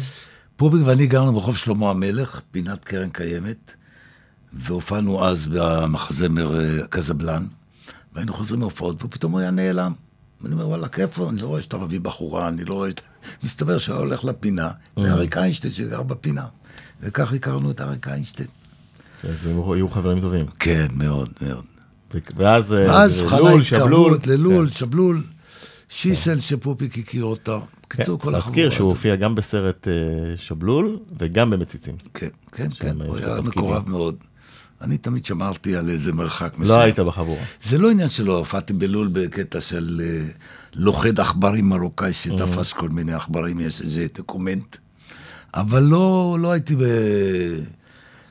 [0.56, 3.74] פוביק ואני גרנו ברחוב שלמה המלך, פינת קרן קיימת,
[4.54, 7.46] והופענו אז במחזמר אה, קזבלן,
[8.20, 9.94] והיינו חוזרים מהופעות, ופתאום הוא היה נעלם.
[10.42, 11.30] ואני אומר, וואלה, איפה?
[11.30, 13.02] אני לא רואה שאתה מביא בחורה, אני לא רואה שאתה...
[13.44, 16.46] מסתבר שהוא הולך לפינה, לאריק איינשטיין שגר בפינה.
[17.02, 18.48] וכך הכרנו את אריק איינשטיין.
[19.24, 20.46] אז הם היו חברים טובים.
[20.60, 21.64] כן, מאוד, מאוד.
[22.36, 24.14] ואז אה, ואז לול, שבלול.
[24.14, 24.76] התקרבות ללול, כן.
[24.76, 25.24] שבלול,
[25.90, 27.60] שיסל שפופיק הכיר אותה.
[27.86, 28.98] בקיצור, כן, כל להזכיר החבורה שהוא הזאת.
[28.98, 29.94] הופיע גם בסרט אה,
[30.38, 31.96] שבלול וגם במציצים.
[32.14, 33.42] כן, כן, כן, הוא היה.
[33.42, 34.16] מקורב מאוד.
[34.82, 36.80] אני תמיד שמרתי על איזה מרחק לא מסוים.
[36.80, 37.42] היית בחבורה.
[37.62, 40.26] זה לא עניין שלא, הופעתי בלול בקטע של אה,
[40.74, 44.78] לוכד עכברים מרוקאי שתפס כל מיני עכברים, יש איזה דוקומנט.
[45.54, 46.84] אבל לא, לא הייתי ב...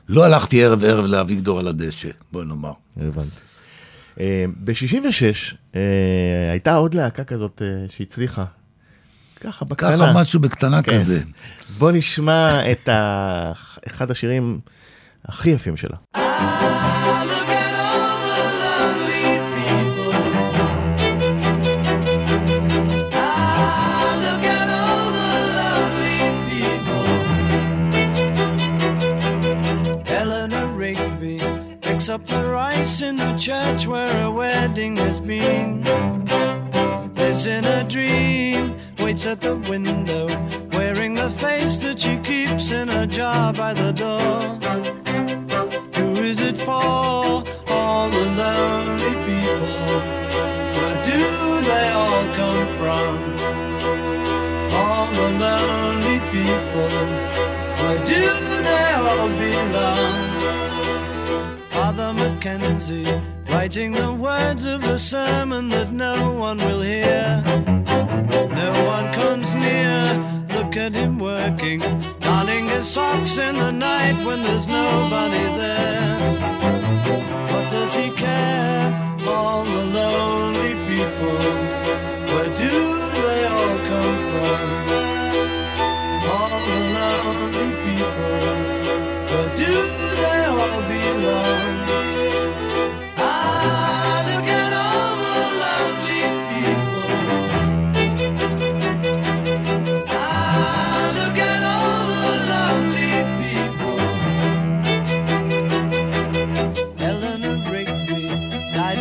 [0.09, 2.71] לא הלכתי ערב ערב לאביגדור על הדשא, בוא נאמר.
[2.97, 3.39] הבנתי.
[4.63, 5.55] ב-66
[6.51, 8.45] הייתה עוד להקה כזאת אה, שהצליחה.
[9.39, 9.97] ככה בקטנה.
[9.97, 10.99] ככה משהו בקטנה כן.
[10.99, 11.21] כזה.
[11.77, 13.51] בוא נשמע את ה...
[13.87, 14.59] אחד השירים
[15.25, 16.28] הכי יפים שלה.
[17.31, 20.13] Look at all the lovely people.
[23.13, 26.21] Ah, look at all the lovely
[26.51, 27.07] people.
[30.07, 31.37] Eleanor Rigby
[31.81, 35.83] picks up the rice in the church where a wedding has been.
[37.15, 40.27] Lives in a dream, waits at the window,
[40.71, 44.59] wearing the face that she keeps in a jar by the door.
[46.69, 47.43] For?
[47.77, 49.75] All the lonely people.
[50.77, 51.21] Where do
[51.69, 53.13] they all come from?
[54.81, 56.93] All the lonely people.
[57.79, 58.23] Where do
[58.67, 60.27] they all belong?
[61.75, 67.41] Father Mackenzie, writing the words of a sermon that no one will hear.
[68.63, 69.99] No one comes near.
[70.55, 71.81] Look at him working,
[72.29, 76.17] darning his socks in the night when there's nobody there.
[77.51, 78.87] What does he care?
[79.27, 81.41] All the lonely people.
[82.31, 82.75] Where do
[83.23, 84.61] they all come from?
[86.35, 88.39] All the lonely people.
[89.31, 89.73] Where do
[90.21, 91.58] they all belong?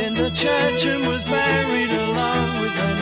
[0.09, 2.98] In the church and was buried along with her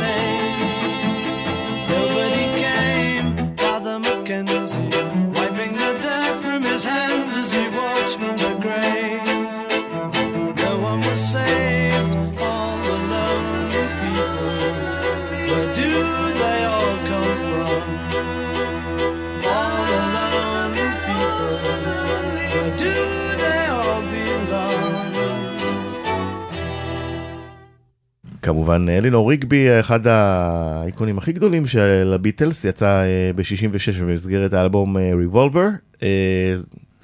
[28.66, 33.02] כמובן, אלינור ריגבי, אחד האיקונים הכי גדולים של הביטלס, יצא
[33.36, 35.68] ב-66 במסגרת האלבום ריבולבר.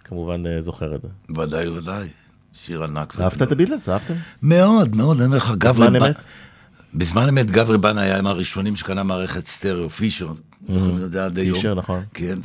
[0.04, 1.08] כמובן אה, זוכר את זה.
[1.40, 2.08] ודאי, ודאי.
[2.52, 3.20] שיר ענק.
[3.20, 3.88] אהבת את הביטלס?
[3.88, 4.14] אהבתם?
[4.42, 5.86] מאוד, מאוד, אני אומר לך, גברי...
[5.86, 6.16] בזמן בן- אמת?
[6.94, 10.28] בזמן אמת גברי בן היה עם הראשונים שקנה מערכת סטריאו, פישר.
[10.68, 11.56] זוכרים את זה עד היום?
[11.56, 12.00] פישר, נכון.
[12.14, 12.38] כן.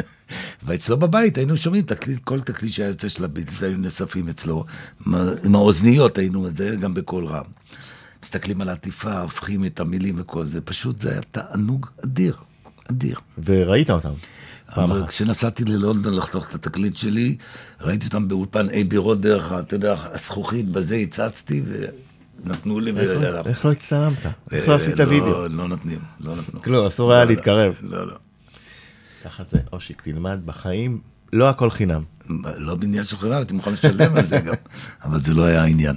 [0.66, 4.64] ואצלו בבית היינו שומעים תקליט, כל תקליט שהיה יוצא של הביטלס היו נאספים אצלו.
[5.44, 7.44] עם האוזניות היינו, זה גם בקול רם.
[8.24, 12.36] מסתכלים על העטיפה, הופכים את המילים וכל זה, פשוט זה היה תענוג אדיר,
[12.90, 13.16] אדיר.
[13.44, 14.12] וראית אותם.
[14.68, 15.06] אבל.
[15.06, 17.36] כשנסעתי ללונדון לחתוך את התקליט שלי,
[17.80, 21.62] ראיתי אותם באולפן אייבי רוד דרך, אתה יודע, הזכוכית, בזה הצצתי
[22.44, 24.26] ונתנו לי איך לא- לא הצטלמת?
[24.52, 25.26] איך לא אה, עשית וידאו?
[25.26, 26.62] לא, לא נותנים, לא נתנו.
[26.62, 27.78] כלום, אסור היה לא, להתקרב.
[27.82, 28.14] לא, לא.
[29.24, 31.00] ככה זה, אושיק, תלמד בחיים,
[31.32, 32.02] לא הכל חינם.
[32.56, 34.54] לא בעניין של חינם, הייתי מוכן לשלם על זה גם,
[35.04, 35.94] אבל זה לא היה העניין.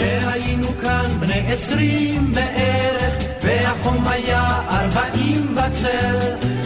[0.00, 6.18] כשהיינו כאן בני עשרים בערך, והחום היה ארבעים בצל,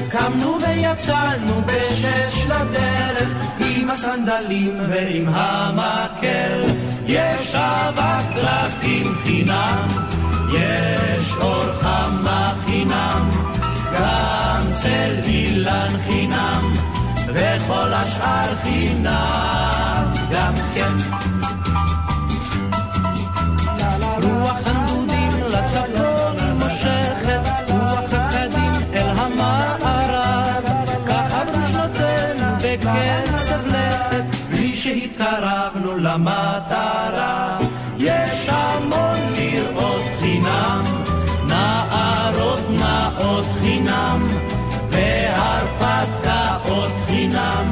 [0.08, 3.28] קמנו ויצאנו בשש לדרך,
[3.60, 6.64] עם הסנדלים ועם המקל.
[7.06, 9.86] יש אבק דרכים חינם,
[10.52, 13.30] יש אור חמה חינם,
[13.94, 16.72] גם צל אילן חינם,
[17.28, 21.33] וכל השאר חינם, גם כן.
[35.34, 37.58] שהתקרבנו למטרה.
[37.98, 40.82] יש המון לראות חינם,
[41.46, 44.26] נערות נאות חינם,
[44.90, 47.70] והרפתקאות חינם,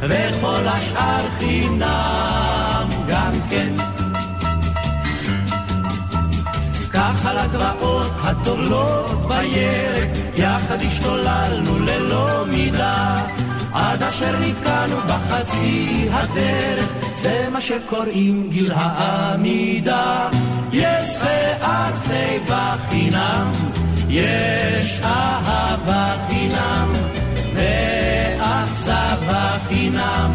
[0.00, 3.74] וכל השאר חינם גם כן.
[6.92, 13.16] כך על הגבעות הטובלות בירק, יחד השתוללנו ללא מידה,
[13.78, 20.28] עד אשר נתקענו בחצי הדרך, זה מה שקוראים גיל העמידה.
[20.72, 23.50] יש שיער שיבה חינם,
[24.08, 26.92] יש אהבה חינם,
[27.54, 30.32] ואכזבה חינם,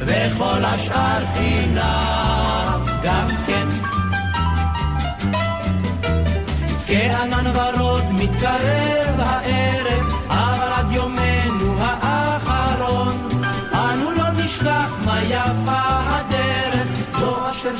[0.00, 3.68] וכל השאר חינם גם כן.
[6.86, 9.85] כענן ורוד מתקרב הערב,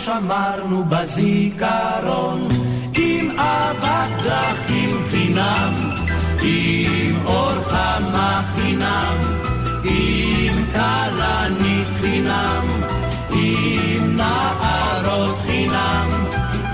[0.07, 2.49] שמרנו בזיכרון.
[2.95, 5.75] עם אבק דרכים חינם,
[6.43, 9.17] עם אור חמה חינם,
[9.85, 12.67] עם כלנית חינם,
[13.31, 16.09] עם נערות חינם,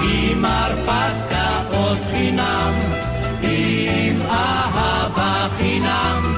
[0.00, 2.74] עם הרפתקאות חינם,
[3.42, 6.34] עם אהבה חינם,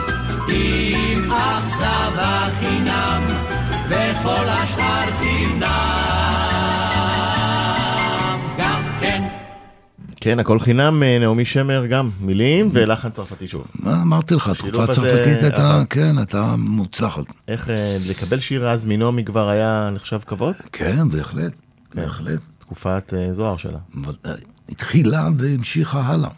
[0.48, 3.22] עם אכזבה חינם,
[3.88, 6.03] וכל השאר חינם.
[10.24, 13.66] כן, הכל חינם, אה, נעמי שמר גם, מילים ולחן צרפתי שוב.
[13.74, 15.82] מה אמרתי לך, השילוב תקופה הזה צרפתית הייתה.
[15.90, 17.24] כן, הייתה מוצלחת.
[17.48, 20.54] איך אה, לקבל שיר אז מנעמי כבר היה נחשב כבוד?
[20.72, 21.52] כן, בהחלט,
[21.90, 22.00] כן.
[22.00, 22.40] בהחלט.
[22.58, 23.78] תקופת אה, זוהר שלה.
[24.68, 26.30] התחילה והמשיכה הלאה,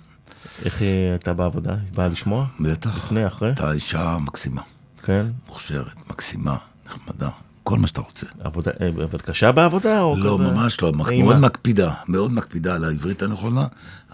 [0.65, 1.73] איך היא הייתה בעבודה?
[1.73, 2.47] היא באה לשמוע?
[2.61, 2.97] בטח.
[2.97, 3.49] לפני, אחרי?
[3.49, 4.63] הייתה אישה מקסימה,
[5.03, 5.27] כן.
[5.49, 7.29] מוכשרת, מקסימה, נחמדה,
[7.67, 8.27] כל מה שאתה רוצה.
[8.41, 10.01] עבודה, אה, אבל קשה בעבודה?
[10.01, 10.51] או לא, כזה?
[10.51, 11.25] ממש לא, נעימה?
[11.25, 13.67] מאוד מקפידה, מאוד מקפידה על העברית הנכונה,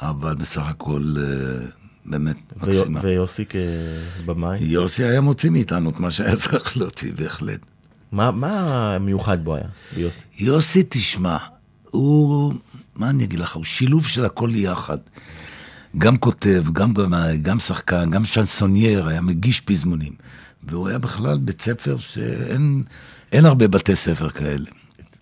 [0.02, 1.66] אבל בסך הכל אה,
[2.04, 3.00] באמת מקסימה.
[3.02, 3.44] ויוסי
[4.24, 4.58] כבמאי?
[4.60, 7.60] יוסי היה מוציא מאיתנו את מה שהיה צריך להוציא, בהחלט.
[8.12, 10.20] מה מה המיוחד בו היה, ביוסי?
[10.38, 11.36] יוסי, תשמע,
[11.90, 12.54] הוא,
[12.96, 14.98] מה אני אגיד לך, הוא שילוב של הכל יחד.
[15.98, 20.12] גם כותב, גם במאי, גם שחקן, גם שנסונייר, היה מגיש פזמונים.
[20.64, 22.82] והוא היה בכלל בית ספר שאין
[23.32, 24.66] אין הרבה בתי ספר כאלה.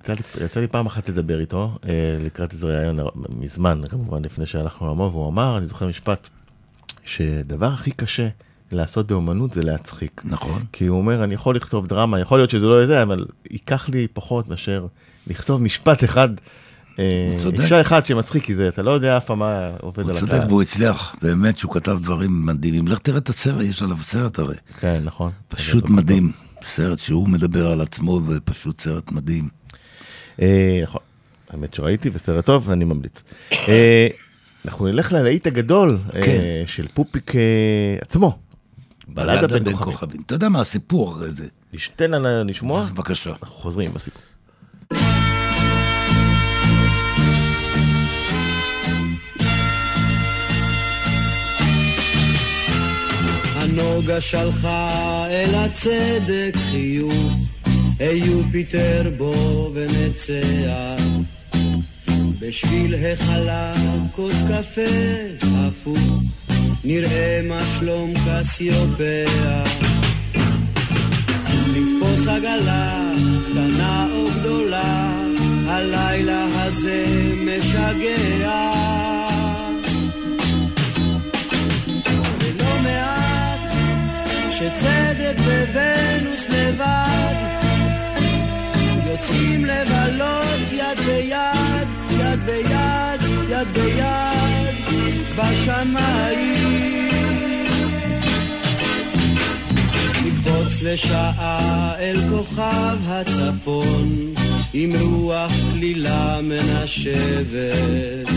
[0.02, 1.90] יצא לי, יצא לי פעם אחת לדבר איתו, אה,
[2.24, 2.98] לקראת איזה ראיון
[3.28, 6.28] מזמן, כמובן, לפני שהלכנו לעמו, והוא אמר, אני זוכר משפט,
[7.04, 8.28] שדבר הכי קשה
[8.72, 10.22] לעשות באומנות זה להצחיק.
[10.24, 10.62] נכון.
[10.72, 14.08] כי הוא אומר, אני יכול לכתוב דרמה, יכול להיות שזה לא יהיה, אבל ייקח לי
[14.12, 14.86] פחות מאשר
[15.26, 16.34] לכתוב משפט אחד, אה.
[17.60, 20.32] אישה אחד שמצחיק, כי זה, אתה לא יודע אף פעם מה עובד הוא על צודק
[20.32, 20.48] הקהל.
[20.48, 22.88] והוא הצליח, באמת שהוא כתב דברים מדהימים.
[22.88, 24.56] לך תראה את הסרט, יש עליו סרט הרי.
[24.80, 25.30] כן, נכון.
[25.48, 26.32] פשוט מדהים.
[26.62, 29.48] סרט שהוא מדבר על עצמו, ופשוט סרט מדהים.
[30.42, 31.02] אה, נכון,
[31.50, 33.22] האמת שראיתי, וסרט טוב, אני ממליץ.
[33.68, 34.08] אה,
[34.64, 36.40] אנחנו נלך ללהיט הגדול אה, כן.
[36.66, 37.40] של פופיק אה,
[38.00, 38.38] עצמו.
[39.08, 40.20] בלדה בין כוכבים.
[40.26, 41.46] אתה יודע מה הסיפור אחרי זה?
[41.96, 43.30] תן לנו לשמוע, בבקשה.
[43.30, 44.22] אנחנו חוזרים בסיפור.
[53.80, 57.36] הנוגה שלחה אל הצדק חיוך,
[57.98, 61.02] היי יופיטר בוא ונצח.
[62.40, 63.72] בשביל החלה
[64.16, 64.90] כוס קפה
[65.42, 65.98] הפוך,
[66.84, 69.64] נראה מה שלום קסיופיה.
[71.66, 73.12] לתפוס עגלה,
[73.50, 75.22] קטנה או גדולה,
[75.66, 77.04] הלילה הזה
[77.46, 79.29] משגע.
[84.60, 85.36] שצדק
[85.72, 87.34] וונוס לבד.
[89.06, 94.74] יוצאים לבלות יד ביד, יד ביד, יד ביד
[95.36, 97.10] בשמיים.
[100.24, 104.34] נקפוץ לשעה אל כוכב הצפון
[104.74, 108.28] עם רוח כלילה מנשבת.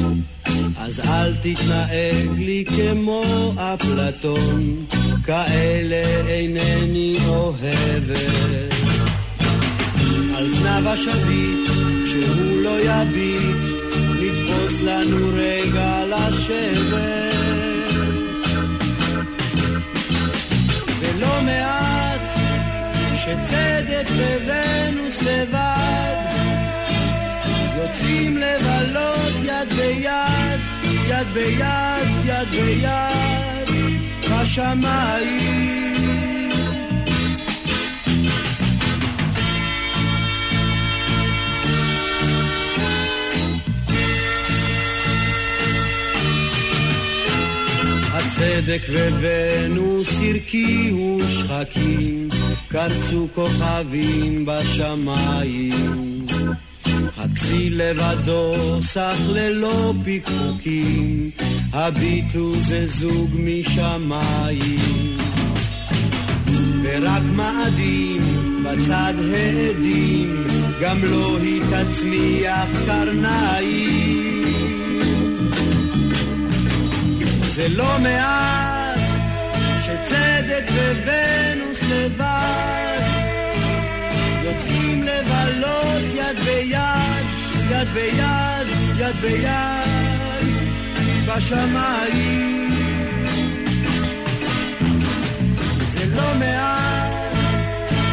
[0.78, 4.86] אז אל תתנהג לי כמו אפלטון,
[5.26, 8.74] כאלה אינני אוהבת.
[10.38, 11.70] על זנב השביט,
[12.06, 13.56] שהוא לא יביט,
[14.22, 17.34] נתפוס לנו רגע לשבת.
[21.00, 22.22] זה לא מעט
[23.16, 24.08] שצדק
[24.46, 26.16] וונוס לבד
[27.78, 30.60] יוצאים לבלות יד ביד,
[31.08, 33.53] יד ביד, יד ביד,
[34.54, 36.52] שמיים.
[48.14, 52.30] הצדק וונוס הרקיעו שחקים,
[52.68, 56.23] קרצו כוכבים בשמיים.
[57.18, 61.30] הכסיל לבדו סך ללא פיקפוקים,
[61.74, 65.18] הביטו זה זוג משמיים.
[66.84, 68.22] ורק מאדים
[68.64, 70.44] בצד העדים,
[70.82, 74.34] גם לא היא תצמיח קרניים.
[77.56, 79.00] זה לא מעט
[79.86, 80.66] שצדק
[81.06, 82.83] וונוס לבד
[84.54, 87.26] יוצאים לבלות יד ביד,
[87.70, 90.48] יד ביד, יד ביד
[91.26, 92.72] בשמיים.
[95.94, 97.12] זה לא מעט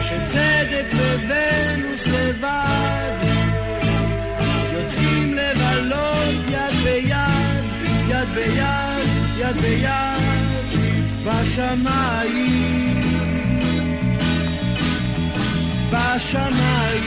[0.05, 3.13] שצדק וונוס לבד
[4.73, 7.65] יוצאים לבלות יד ביד,
[8.09, 10.21] יד ביד, יד ביד
[11.25, 12.90] בשמיים.
[16.21, 17.03] בשמיים.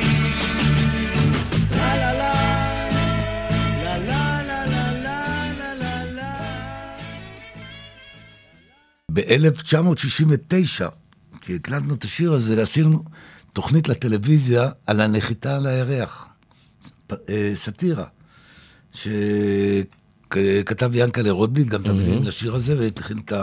[1.71, 2.33] לה לה לה,
[3.83, 6.31] לה לה לה לה לה לה לה
[9.13, 10.83] ב-1969,
[11.41, 13.03] כשהקלטנו את השיר הזה, עשינו
[13.53, 16.27] תוכנית לטלוויזיה על הנחיתה על הירח.
[17.11, 17.53] אה,
[20.35, 20.59] סאטירה.
[20.61, 23.33] שכתב ינקלה רוטבליט גם את המילים לשיר הזה, והתחיל את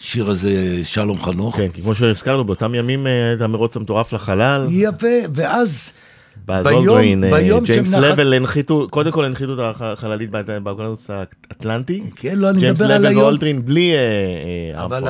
[0.00, 0.50] השיר הזה
[0.84, 1.56] שלום חנוך.
[1.56, 5.90] כן, כי כמו שהזכרנו, באותם ימים אה, את המרוץ המטורף לחלל, יפה, ואז
[6.46, 10.30] ביום- אה, ביום ג'יימס שמנחת- לבל הנחיתו, קודם כל הנחיתו את החללית
[10.62, 12.02] באוקולנוס האטלנטי.
[12.16, 13.22] כן, לא, אני ג'יימס מדבר על לבל היום.
[13.22, 13.98] ואולדרין בלי אה,
[14.74, 15.02] אה, אבל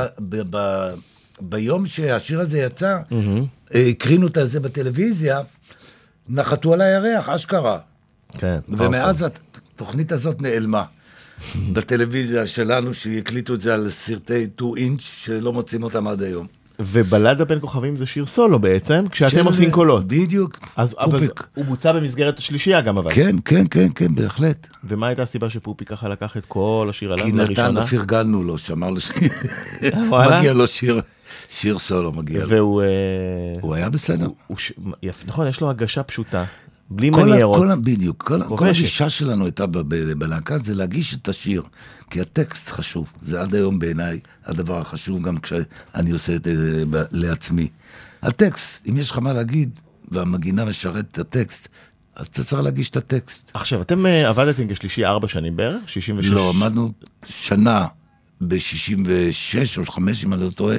[1.40, 2.96] ביום שהשיר הזה יצא,
[3.74, 5.40] אה, הקרינו את זה בטלוויזיה,
[6.28, 7.78] נחתו על הירח, אשכרה.
[8.38, 9.24] כן, ומאז
[9.74, 10.84] התוכנית הזאת נעלמה.
[11.72, 16.46] בטלוויזיה שלנו, שהקליטו את זה על סרטי 2 אינץ', שלא מוצאים אותם עד היום.
[16.80, 20.08] ובלדה בין כוכבים זה שיר סולו בעצם, כשאתם עושים קולות.
[20.08, 20.58] בדיוק.
[20.76, 21.46] אז אבל פופיק.
[21.54, 23.10] הוא בוצע במסגרת השלישייה גם אבל.
[23.14, 24.66] כן, כן, כן, כן, בהחלט.
[24.84, 27.86] ומה הייתה הסיבה שפופי ככה לקח את כל השיר עליו כי נתן, לראשונה?
[27.86, 29.10] פרגנו לו, שאמר לו ש...
[30.08, 30.38] וואלה?
[30.38, 31.00] מגיע לו שיר,
[31.48, 32.48] שיר סולו, מגיע לו.
[32.48, 32.82] והוא...
[32.82, 32.86] אה,
[33.60, 34.26] הוא היה בסדר.
[34.46, 34.72] הוא ש-
[35.02, 36.44] יפ- נכון, יש לו הגשה פשוטה,
[36.90, 37.56] בלי מניירות.
[37.56, 38.68] כל בדיוק, כל, כל.
[38.68, 39.66] הגישה שלנו הייתה
[40.18, 41.62] בלהקה זה להגיש את השיר,
[42.10, 47.68] כי הטקסט חשוב, זה עד היום בעיניי הדבר החשוב גם כשאני עושה את זה לעצמי.
[48.22, 51.68] הטקסט, אם יש לך מה להגיד והמגינה משרת את הטקסט,
[52.16, 53.50] אז אתה צריך להגיש את הטקסט.
[53.54, 55.88] עכשיו, אתם אה, עבדתם כשלישי ארבע שנים בערך?
[55.88, 56.28] 66?
[56.28, 56.92] לא, עמדנו
[57.24, 57.86] שנה
[58.48, 58.54] ב-66
[59.78, 60.76] או 5 אם אני לא טועה,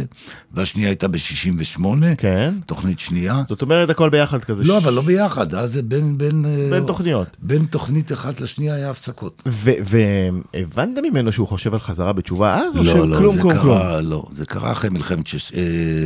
[0.54, 1.82] והשנייה הייתה ב-68,
[2.18, 2.54] כן.
[2.66, 3.44] תוכנית שנייה.
[3.48, 4.64] זאת אומרת, הכל ביחד כזה.
[4.64, 6.18] לא, ש- אבל לא ביחד, אז זה בין...
[6.18, 7.28] בין, אה, בין תוכניות.
[7.40, 9.44] בין תוכנית אחת לשנייה היה הפסקות.
[9.46, 12.78] והבנת ממנו שהוא חושב על חזרה בתשובה אז?
[12.78, 13.64] או לא, לא, שכלום, זה כלום, כלום?
[13.78, 15.60] קרה, לא, זה קרה אחרי מלחמת שש, אה,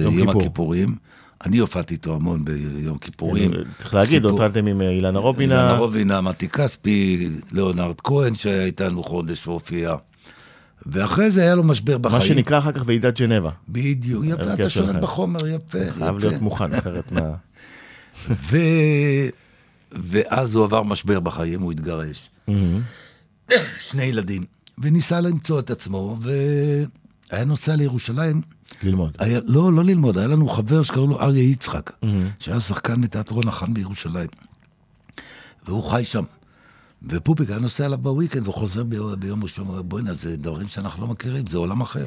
[0.03, 0.41] יום יום כיפור.
[0.41, 0.95] הכיפורים.
[1.45, 3.51] אני הופעתי איתו המון ביום כיפורים.
[3.79, 5.55] צריך להגיד, הופעתם עם אה, אילנה רובינה.
[5.61, 9.95] אילנה רובינה, מתי כספי, ליאונרד כהן שהיה איתנו חודש והופיע.
[10.87, 12.19] ואחרי זה היה לו משבר בחיים.
[12.19, 13.49] מה שנקרא אחר כך ועידת ג'נבה.
[13.69, 14.95] בדיוק, יפה, אתה שולט.
[14.95, 16.17] בחומר, יפה, חייב.
[16.17, 17.33] להיות מוכן, אחרת מה...
[18.29, 18.57] ו...
[19.91, 22.29] ואז הוא עבר משבר בחיים, הוא התגרש.
[23.79, 24.45] שני ילדים.
[24.77, 28.41] וניסה למצוא את עצמו, והיה נוסע לירושלים.
[28.83, 29.17] ללמוד.
[29.19, 31.91] היה, לא, לא ללמוד, היה לנו חבר שקראו לו אריה יצחק,
[32.39, 34.29] שהיה שחקן בתיאטרון החאן בירושלים.
[35.65, 36.23] והוא חי שם.
[37.09, 41.07] ופופיק היה נוסע אליו בוויקנד וחוזר ביום, ביום ראשון, אומר, בוא'נה, זה דברים שאנחנו לא
[41.07, 42.05] מכירים, זה עולם אחר.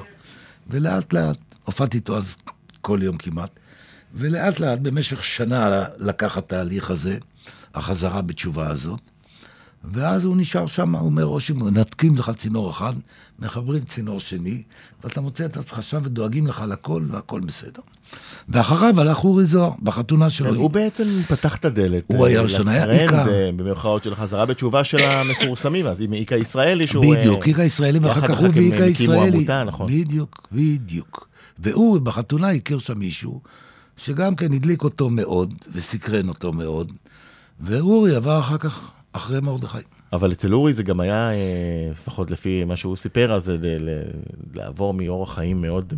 [0.68, 2.36] ולאט לאט, הופעתי איתו אז
[2.80, 3.50] כל יום כמעט,
[4.14, 7.18] ולאט לאט, במשך שנה לקח התהליך הזה,
[7.74, 9.00] החזרה בתשובה הזאת,
[9.84, 12.92] ואז הוא נשאר שם, הוא אומר, או שמנתקים לך צינור אחד,
[13.38, 14.62] מחברים צינור שני,
[15.04, 17.82] ואתה מוצא את עצמך שם ודואגים לך לכל, והכל בסדר.
[18.50, 20.54] ואחריו הלך אורי זוהר, בחתונה שלו.
[20.54, 22.04] הוא בעצם פתח את הדלת.
[22.06, 22.84] הוא אה, היה ראשון, היה.
[22.84, 27.16] אה, במרכאות של חזרה בתשובה של המפורסמים, אז עם איקה ישראלי שהוא...
[27.16, 29.46] בדיוק, אה, איקה ישראלי, ואחר כך הוא ואיקה הקימו ישראלי.
[29.66, 29.86] נכון.
[29.86, 31.28] בדיוק, בדיוק.
[31.58, 33.40] ואורי בחתונה הכיר שם מישהו,
[33.96, 36.92] שגם כן הדליק אותו מאוד, וסקרן אותו מאוד,
[37.60, 39.78] ואורי עבר אחר כך אחרי מרדכי.
[40.12, 41.36] אבל אצל אורי זה גם היה, אה,
[41.92, 43.56] לפחות לפי מה שהוא סיפר, אז זה
[44.54, 45.92] לעבור מאורח חיים מאוד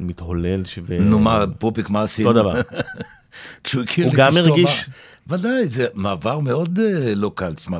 [0.00, 0.62] מתהולל.
[0.82, 2.28] ו- נו מה, פופיק, מה עשינו?
[2.28, 2.60] אותו דבר.
[3.64, 4.88] כשהוא הכיר הוא את גם אשתו, הרגיש-
[5.26, 7.52] מה- ודאי, זה מעבר מאוד אה, לא קל.
[7.54, 7.78] תשמע,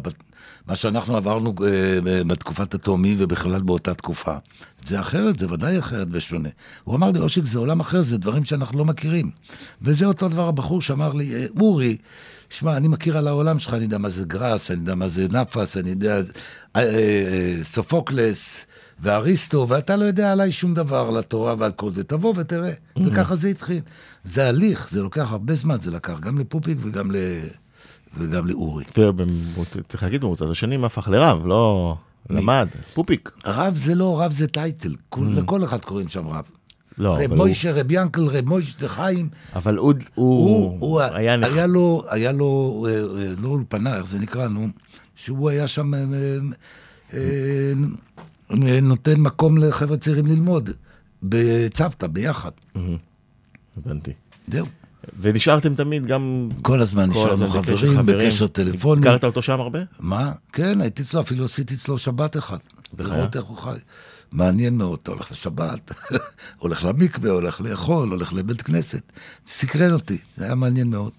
[0.69, 4.35] מה שאנחנו עברנו אה, בתקופת התאומים ובכלל באותה תקופה,
[4.85, 6.49] זה אחרת, זה ודאי אחרת ושונה.
[6.85, 9.31] הוא אמר לי, אושיק, זה עולם אחר, זה דברים שאנחנו לא מכירים.
[9.83, 11.97] וזה אותו דבר הבחור שאמר לי, "אה, אורי,
[12.53, 15.27] שמע, אני מכיר על העולם שלך, אני יודע מה זה גראס, אני יודע מה זה
[15.31, 16.23] נפס, אני יודע, אה,
[16.83, 18.67] אה, סופוקלס.
[19.05, 22.73] ואריסטו, ואתה לא יודע עליי שום דבר על התורה ועל כל זה, תבוא ותראה.
[23.07, 23.81] וככה זה התחיל.
[24.25, 27.17] זה הליך, זה לוקח הרבה זמן, זה לקח גם לפופיק וגם, ל...
[28.19, 28.85] וגם לאורי.
[29.89, 31.97] צריך להגיד, במרוצת השנים הפך לרב, לא
[32.31, 33.31] למד, פופיק.
[33.45, 36.45] רב זה לא, רב זה טייטל, כול- לכל אחד קוראים שם רב.
[37.03, 39.29] לא, רב אבל הוא- מוישה, רב ינקל, רב מוישה, זה חיים.
[39.55, 41.49] אבל הוא, הוא, הוא היה נח...
[41.53, 42.93] היה לו, היה לו, אה,
[43.23, 44.67] אה, לא אולפנה, איך זה נקרא, נו,
[45.15, 45.93] שהוא היה שם,
[47.15, 47.19] אה,
[48.83, 50.71] נותן מקום לחבר'ה צעירים ללמוד,
[51.23, 52.51] בצוותא, ביחד.
[53.77, 54.13] הבנתי.
[54.49, 54.67] זהו.
[55.21, 56.49] ונשארתם תמיד גם...
[56.63, 59.01] כל הזמן נשארנו חברים, בקשר טלפוני.
[59.01, 59.79] הכרת אותו שם הרבה?
[60.01, 60.33] מה?
[60.53, 62.57] כן, הייתי אצלו, אפילו עשיתי אצלו שבת אחד.
[62.97, 63.17] בחיי?
[63.17, 63.77] לראות איך הוא חי.
[64.33, 65.93] מעניין מאוד, אתה הולך לשבת,
[66.59, 69.13] הולך למקווה, הולך לאכול, הולך לבית כנסת.
[69.47, 71.13] סקרן אותי, זה היה מעניין מאוד.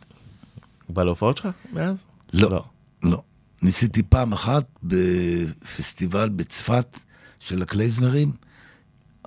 [0.87, 2.03] הוא בא להופעות שלך מאז?
[2.33, 2.65] לא,
[3.03, 3.21] לא.
[3.61, 6.99] ניסיתי פעם אחת בפסטיבל בצפת
[7.39, 8.31] של הקלייזמרים.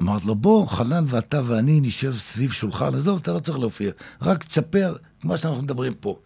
[0.03, 3.91] אמרתי לו, בוא, חנן ואתה ואני נשב סביב שולחן, עזוב, אתה לא צריך להופיע,
[4.22, 6.18] רק תספר מה שאנחנו מדברים פה.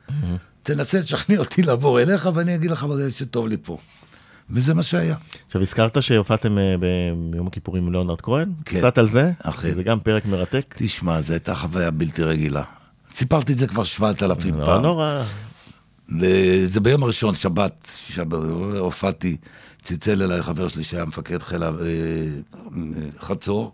[0.63, 3.79] תנסה לשכנע אותי לעבור אליך, ואני אגיד לך שטוב לי פה.
[4.51, 5.16] וזה מה שהיה.
[5.46, 6.74] עכשיו, הזכרת שהופעתם אה,
[7.30, 8.53] ביום הכיפורים עם ליאונרד כהן?
[8.64, 8.78] כן.
[8.78, 9.32] קצת על זה?
[9.42, 9.74] אכן.
[9.74, 10.74] זה גם פרק מרתק.
[10.78, 12.62] תשמע, זו הייתה חוויה בלתי רגילה.
[13.12, 14.82] סיפרתי את זה כבר שבעת אלפים לא פעם.
[14.82, 15.22] נורא.
[16.20, 17.90] וזה ביום הראשון, שבת,
[18.78, 19.36] הופעתי,
[19.82, 22.26] צלצל אליי חבר שלי שהיה מפקד חיל ה- אה,
[23.20, 23.72] חצור,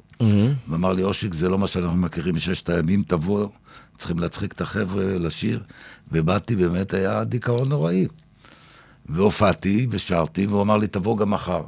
[0.68, 3.48] ואמר לי, אושיק, זה לא מה שאנחנו מכירים מששת הימים, תבוא,
[3.96, 5.62] צריכים להצחיק את החבר'ה לשיר.
[6.12, 8.06] ובאתי, באמת היה דיכאון נוראי.
[9.08, 11.62] והופעתי ושרתי, והוא אמר לי, תבוא גם מחר.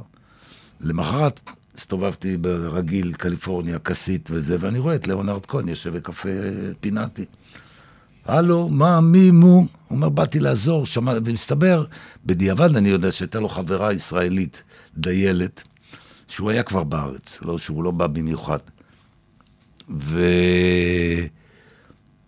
[0.81, 1.39] למחרת
[1.75, 6.29] הסתובבתי ברגיל, קליפורניה, כסית וזה, ואני רואה את ליאונרד כהן יושב בקפה
[6.79, 7.25] פינאטי.
[8.25, 9.55] הלו, מה, מי, מו?
[9.55, 11.13] הוא אומר, באתי לעזור, שמע...
[11.25, 11.85] ומסתבר,
[12.25, 14.63] בדיעבד אני יודע שהייתה לו חברה ישראלית,
[14.97, 15.63] דיילת,
[16.27, 18.59] שהוא היה כבר בארץ, לא שהוא לא בא במיוחד.
[19.97, 20.21] ו...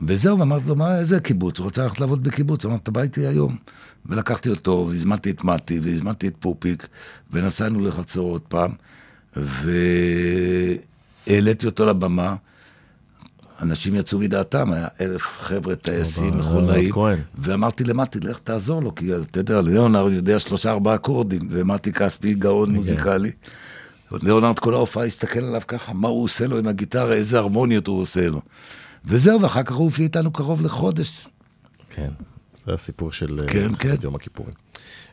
[0.07, 1.57] וזהו, ואמרתי לו, מה, איזה קיבוץ?
[1.57, 2.65] הוא רוצה ללכת לעבוד בקיבוץ.
[2.65, 3.55] אמרתי, אתה בא איתי היום.
[4.05, 6.87] ולקחתי אותו, והזמנתי את מתי, והזמנתי את פופיק,
[7.31, 8.71] ונסענו לחצור עוד פעם,
[11.27, 12.35] והעליתי אותו לבמה.
[13.61, 16.93] אנשים יצאו מדעתם, היה אלף חבר'ה טייסים, מכונאים.
[17.37, 22.33] ואמרתי למתי, לך תעזור לו, כי אתה יודע, ליאונרד יודע שלושה ארבעה אקורדים, ומתי כספי
[22.33, 23.31] גאון מוזיקלי.
[24.11, 28.01] ליאונרד כל ההופעה הסתכל עליו ככה, מה הוא עושה לו עם הגיטרה, איזה הרמוניות הוא
[28.01, 28.41] עושה לו.
[29.05, 31.27] וזהו, ואחר כך הוא הופיע איתנו קרוב לחודש.
[31.89, 32.09] כן,
[32.65, 33.95] זה הסיפור של אה, כן, כן.
[34.03, 34.53] יום הכיפורים.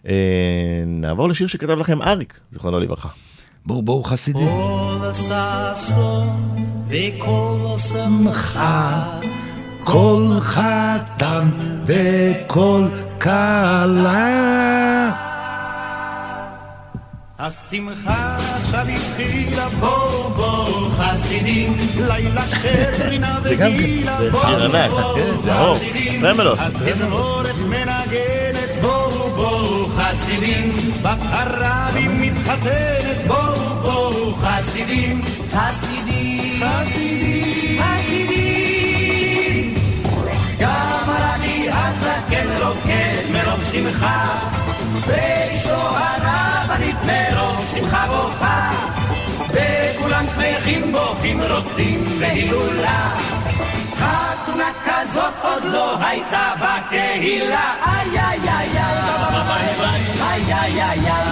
[0.07, 3.09] אה, נעבור לשיר שכתב לכם אריק, זיכרונו לברכה.
[3.66, 4.49] בואו, בואו חסידים.
[4.49, 6.57] כל הששון
[6.89, 9.18] וכל השמחה
[9.89, 11.49] כל חתן
[11.86, 12.89] וכל
[13.20, 14.09] כלה.
[17.39, 21.76] השמחה עכשיו התחילה, בואו בואו חסידים,
[22.09, 25.14] לילה של רינה וגילה, בואו בואו
[25.45, 25.74] כן.
[25.74, 26.24] חסידים.
[26.59, 35.22] התזמורת מנגנת, בואו בואו חסידים, בפרבים מתחתנת, בואו בואו חסידים,
[35.53, 38.47] חסידים, חסידים, חסידים.
[40.61, 44.26] גם הרבי הזקן רוקד מרוב שמחה,
[45.06, 48.70] ואשתו הרבנית מרוב שמחה בוכה,
[49.48, 53.11] וכולם שמחים בוכים רוקדים בהילולה.
[53.96, 57.74] חתונה כזאת עוד לא הייתה בקהילה.
[57.86, 58.98] איי איי איי איי
[60.20, 61.26] איי איי איי איי איי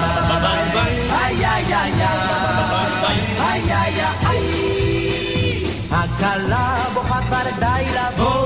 [1.22, 1.92] איי
[3.40, 4.56] איי איי איי
[5.90, 8.45] הכלה בוכה כבר די לה בואו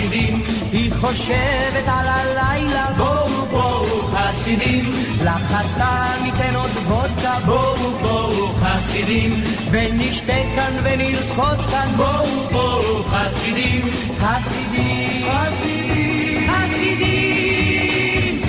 [0.00, 0.42] חסידים.
[0.72, 2.86] היא חושבת על הלילה.
[2.96, 4.92] בואו בואו חסידים.
[5.24, 7.34] לחתן ניתן עוד וודקה.
[7.46, 9.44] בואו בואו חסידים.
[9.70, 11.88] ונשתה כאן ונרקוד כאן.
[11.96, 13.88] בואו בואו חסידים.
[14.20, 15.28] חסידים.
[15.30, 16.50] חסידים.
[16.50, 18.42] חסידים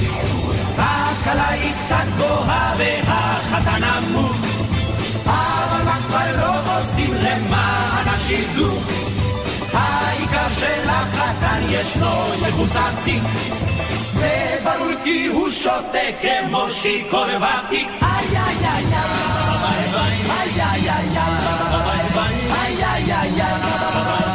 [0.78, 4.36] הכלה היא קצת גבוהה והחתן עמוק
[5.26, 9.01] אבל מה כבר לא עושים למען השידוך?
[10.52, 13.24] העיקר שלחתן ישנו יחוס עתיק
[14.12, 19.12] זה ברור כי הוא שותה כמו שיכור ותיק איי איי איי איי
[20.30, 21.18] איי איי איי איי
[22.84, 24.31] איי איי איי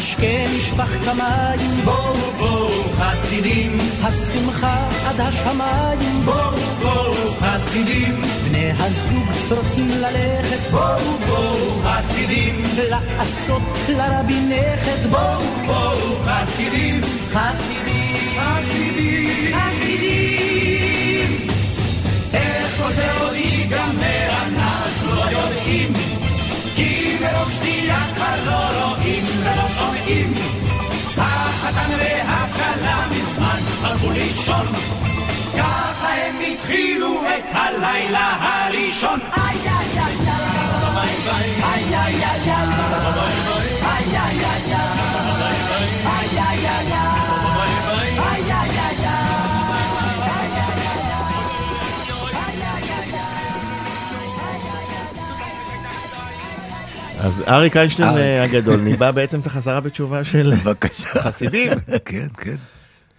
[0.00, 9.88] המשקה נשפך כמים, בואו בואו חסידים, השמחה עד השמיים, בואו בואו חסידים, בני הזוג רוצים
[9.88, 17.00] ללכת, בואו בואו חסידים, לעשות לרבי נכד, בואו בואו חסידים,
[17.32, 20.39] חסידים, חסידים, חסידים.
[34.00, 34.66] מזמן הלכו לישון
[35.58, 39.20] ככה הם התחילו את הלילה הראשון.
[39.36, 39.76] איי איי
[41.62, 42.54] איי איי איי
[43.32, 44.66] איי איי
[46.06, 46.90] איי איי איי
[57.18, 58.16] אז אריק איינשטיין.
[58.16, 60.52] אה, הגדול ניבא בעצם את החזרה בתשובה של.
[61.22, 61.70] חסידים.
[62.04, 62.56] כן, כן.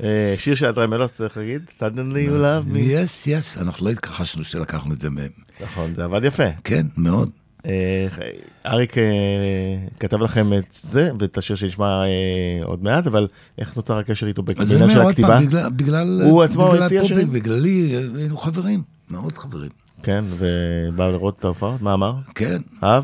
[0.03, 2.79] אה, שיר של אטרמלוס צריך להגיד, suddenly you love me.
[2.79, 5.29] יס, יס, אנחנו לא התכחשנו שלקחנו את זה מהם.
[5.63, 6.43] נכון, זה עבד יפה.
[6.63, 7.29] כן, מאוד.
[7.65, 8.07] אה,
[8.65, 9.03] אריק אה,
[9.99, 12.03] כתב לכם את זה ואת השיר שנשמע
[12.63, 13.27] עוד מעט, אבל
[13.57, 15.39] איך נוצר הקשר איתו בעניין של הכתיבה?
[15.41, 16.21] בגלל- בגלל...
[16.25, 17.31] הוא עצמו בגלל הציע שירים?
[17.31, 19.69] בגללי, היינו חברים, מאוד חברים.
[20.03, 22.13] כן, ובא לראות את ההופעות, מה אמר?
[22.35, 23.03] כן, אהב?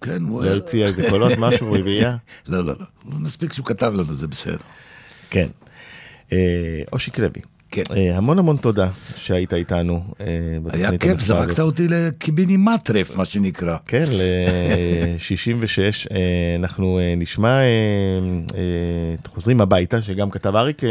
[0.00, 0.44] כן, הוא...
[0.44, 2.16] לא הציע איזה קולות, משהו, רביעייה?
[2.48, 2.86] לא, לא, לא.
[3.18, 4.56] מספיק שהוא כתב לנו, זה בסדר.
[5.30, 5.48] כן.
[6.32, 6.38] אה,
[6.92, 7.82] אושיק לוי, כן.
[7.96, 10.04] אה, המון המון תודה שהיית איתנו.
[10.20, 10.26] אה,
[10.72, 11.60] היה כיף, זרקת.
[11.60, 13.76] אותי לקיבינימט טרף, מה שנקרא.
[13.86, 16.06] כן, ל-66,
[16.58, 17.58] אנחנו נשמע
[19.26, 20.88] חוזרים הביתה, שגם כתב אריק, כן.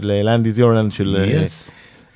[0.00, 1.70] ללנד איז יורלנד של אה, יס.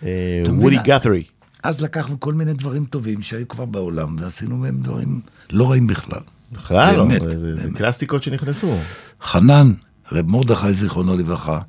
[0.04, 0.08] אה,
[0.42, 0.76] אתה וודי?
[0.84, 1.22] גת'רי.
[1.62, 5.20] אז לקחנו כל מיני דברים טובים שהיו כבר בעולם, ועשינו מהם דברים
[5.52, 6.20] לא רעים בכלל.
[6.52, 7.76] בכלל לא, באמת, זה- זה באמת.
[7.76, 8.76] קלאסיקות שנכנסו.
[9.22, 9.72] חנן,
[10.12, 11.60] רב מרדכי זיכרונו לברכה,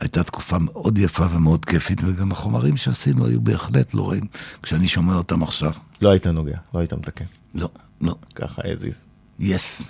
[0.00, 4.24] הייתה תקופה מאוד יפה ומאוד כיפית, וגם החומרים שעשינו היו בהחלט לא רעים.
[4.62, 5.72] כשאני שומע אותם עכשיו,
[6.02, 7.24] לא היית נוגע, לא היית מתקן.
[7.54, 7.68] לא,
[8.00, 8.96] לא, ככה as is.
[9.38, 9.82] יס,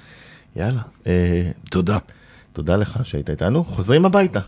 [0.57, 1.99] יאללה, אה, תודה.
[2.53, 4.41] תודה לך שהיית איתנו, חוזרים הביתה.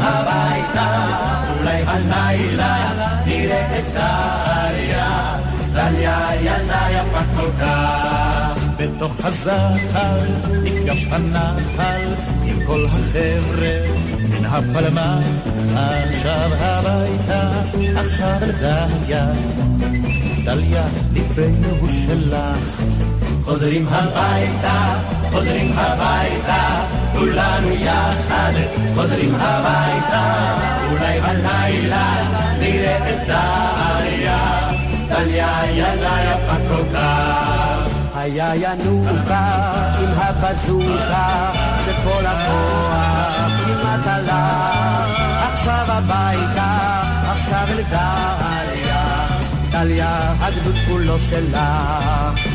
[0.00, 1.06] הביתה,
[1.58, 2.90] אולי הלילה
[3.26, 5.36] נראה את דליה,
[5.72, 8.60] דליה ילדה יפה כל כך.
[8.76, 10.18] בתוך הזחל
[10.64, 13.78] נפגש הנחל עם כל החבר'ה
[14.18, 15.24] מן הפלמ"ח,
[15.76, 17.50] עכשיו הביתה,
[17.96, 19.32] עכשיו אל דליה.
[20.44, 22.82] דליה, ליבנו הוא שלך.
[23.44, 24.98] חוזרים הביתה,
[25.32, 28.52] חוזרים הביתה, כולנו יחד,
[28.94, 30.54] חוזרים הביתה,
[30.90, 32.14] אולי הלילה
[32.58, 34.70] נראה את דליה,
[35.08, 37.90] דליה ילדה יפה כל כך.
[38.14, 39.46] היה ינוקה
[39.98, 41.52] עם הבזוקה,
[41.84, 45.04] שכל הכוח כמעט עלה,
[45.52, 46.76] עכשיו הביתה,
[47.30, 48.89] עכשיו אל דליה.
[49.70, 51.58] דליה, הגדוד כולו שלך.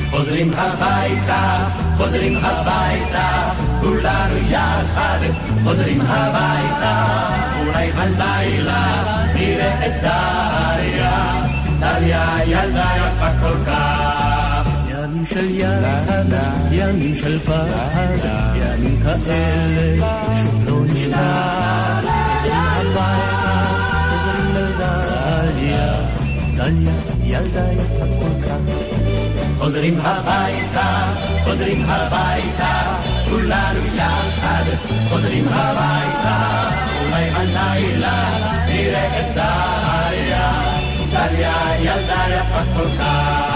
[0.09, 3.49] חוזרים הביתה, חוזרים הביתה,
[3.81, 5.19] כולנו יחד,
[5.63, 7.05] חוזרים הביתה,
[7.59, 9.03] אולי הלילה
[9.35, 11.45] נראה את דליה,
[11.79, 14.69] דליה ילדה יפה כל כך.
[14.89, 16.25] ימים של יחד,
[16.71, 18.07] ימים של פחד,
[18.55, 22.24] ימים כאלה שלא נשכח.
[26.65, 26.93] דליה,
[27.23, 28.57] ילדה יפה כל כך.
[29.57, 31.13] חוזרים הביתה,
[31.43, 32.97] חוזרים הביתה,
[33.29, 34.63] כולנו יחד,
[35.09, 36.69] חוזרים הביתה,
[37.01, 38.29] אולי הלילה
[38.67, 40.51] נראה את דליה,
[41.11, 43.54] דליה ילדה יפה כל כך.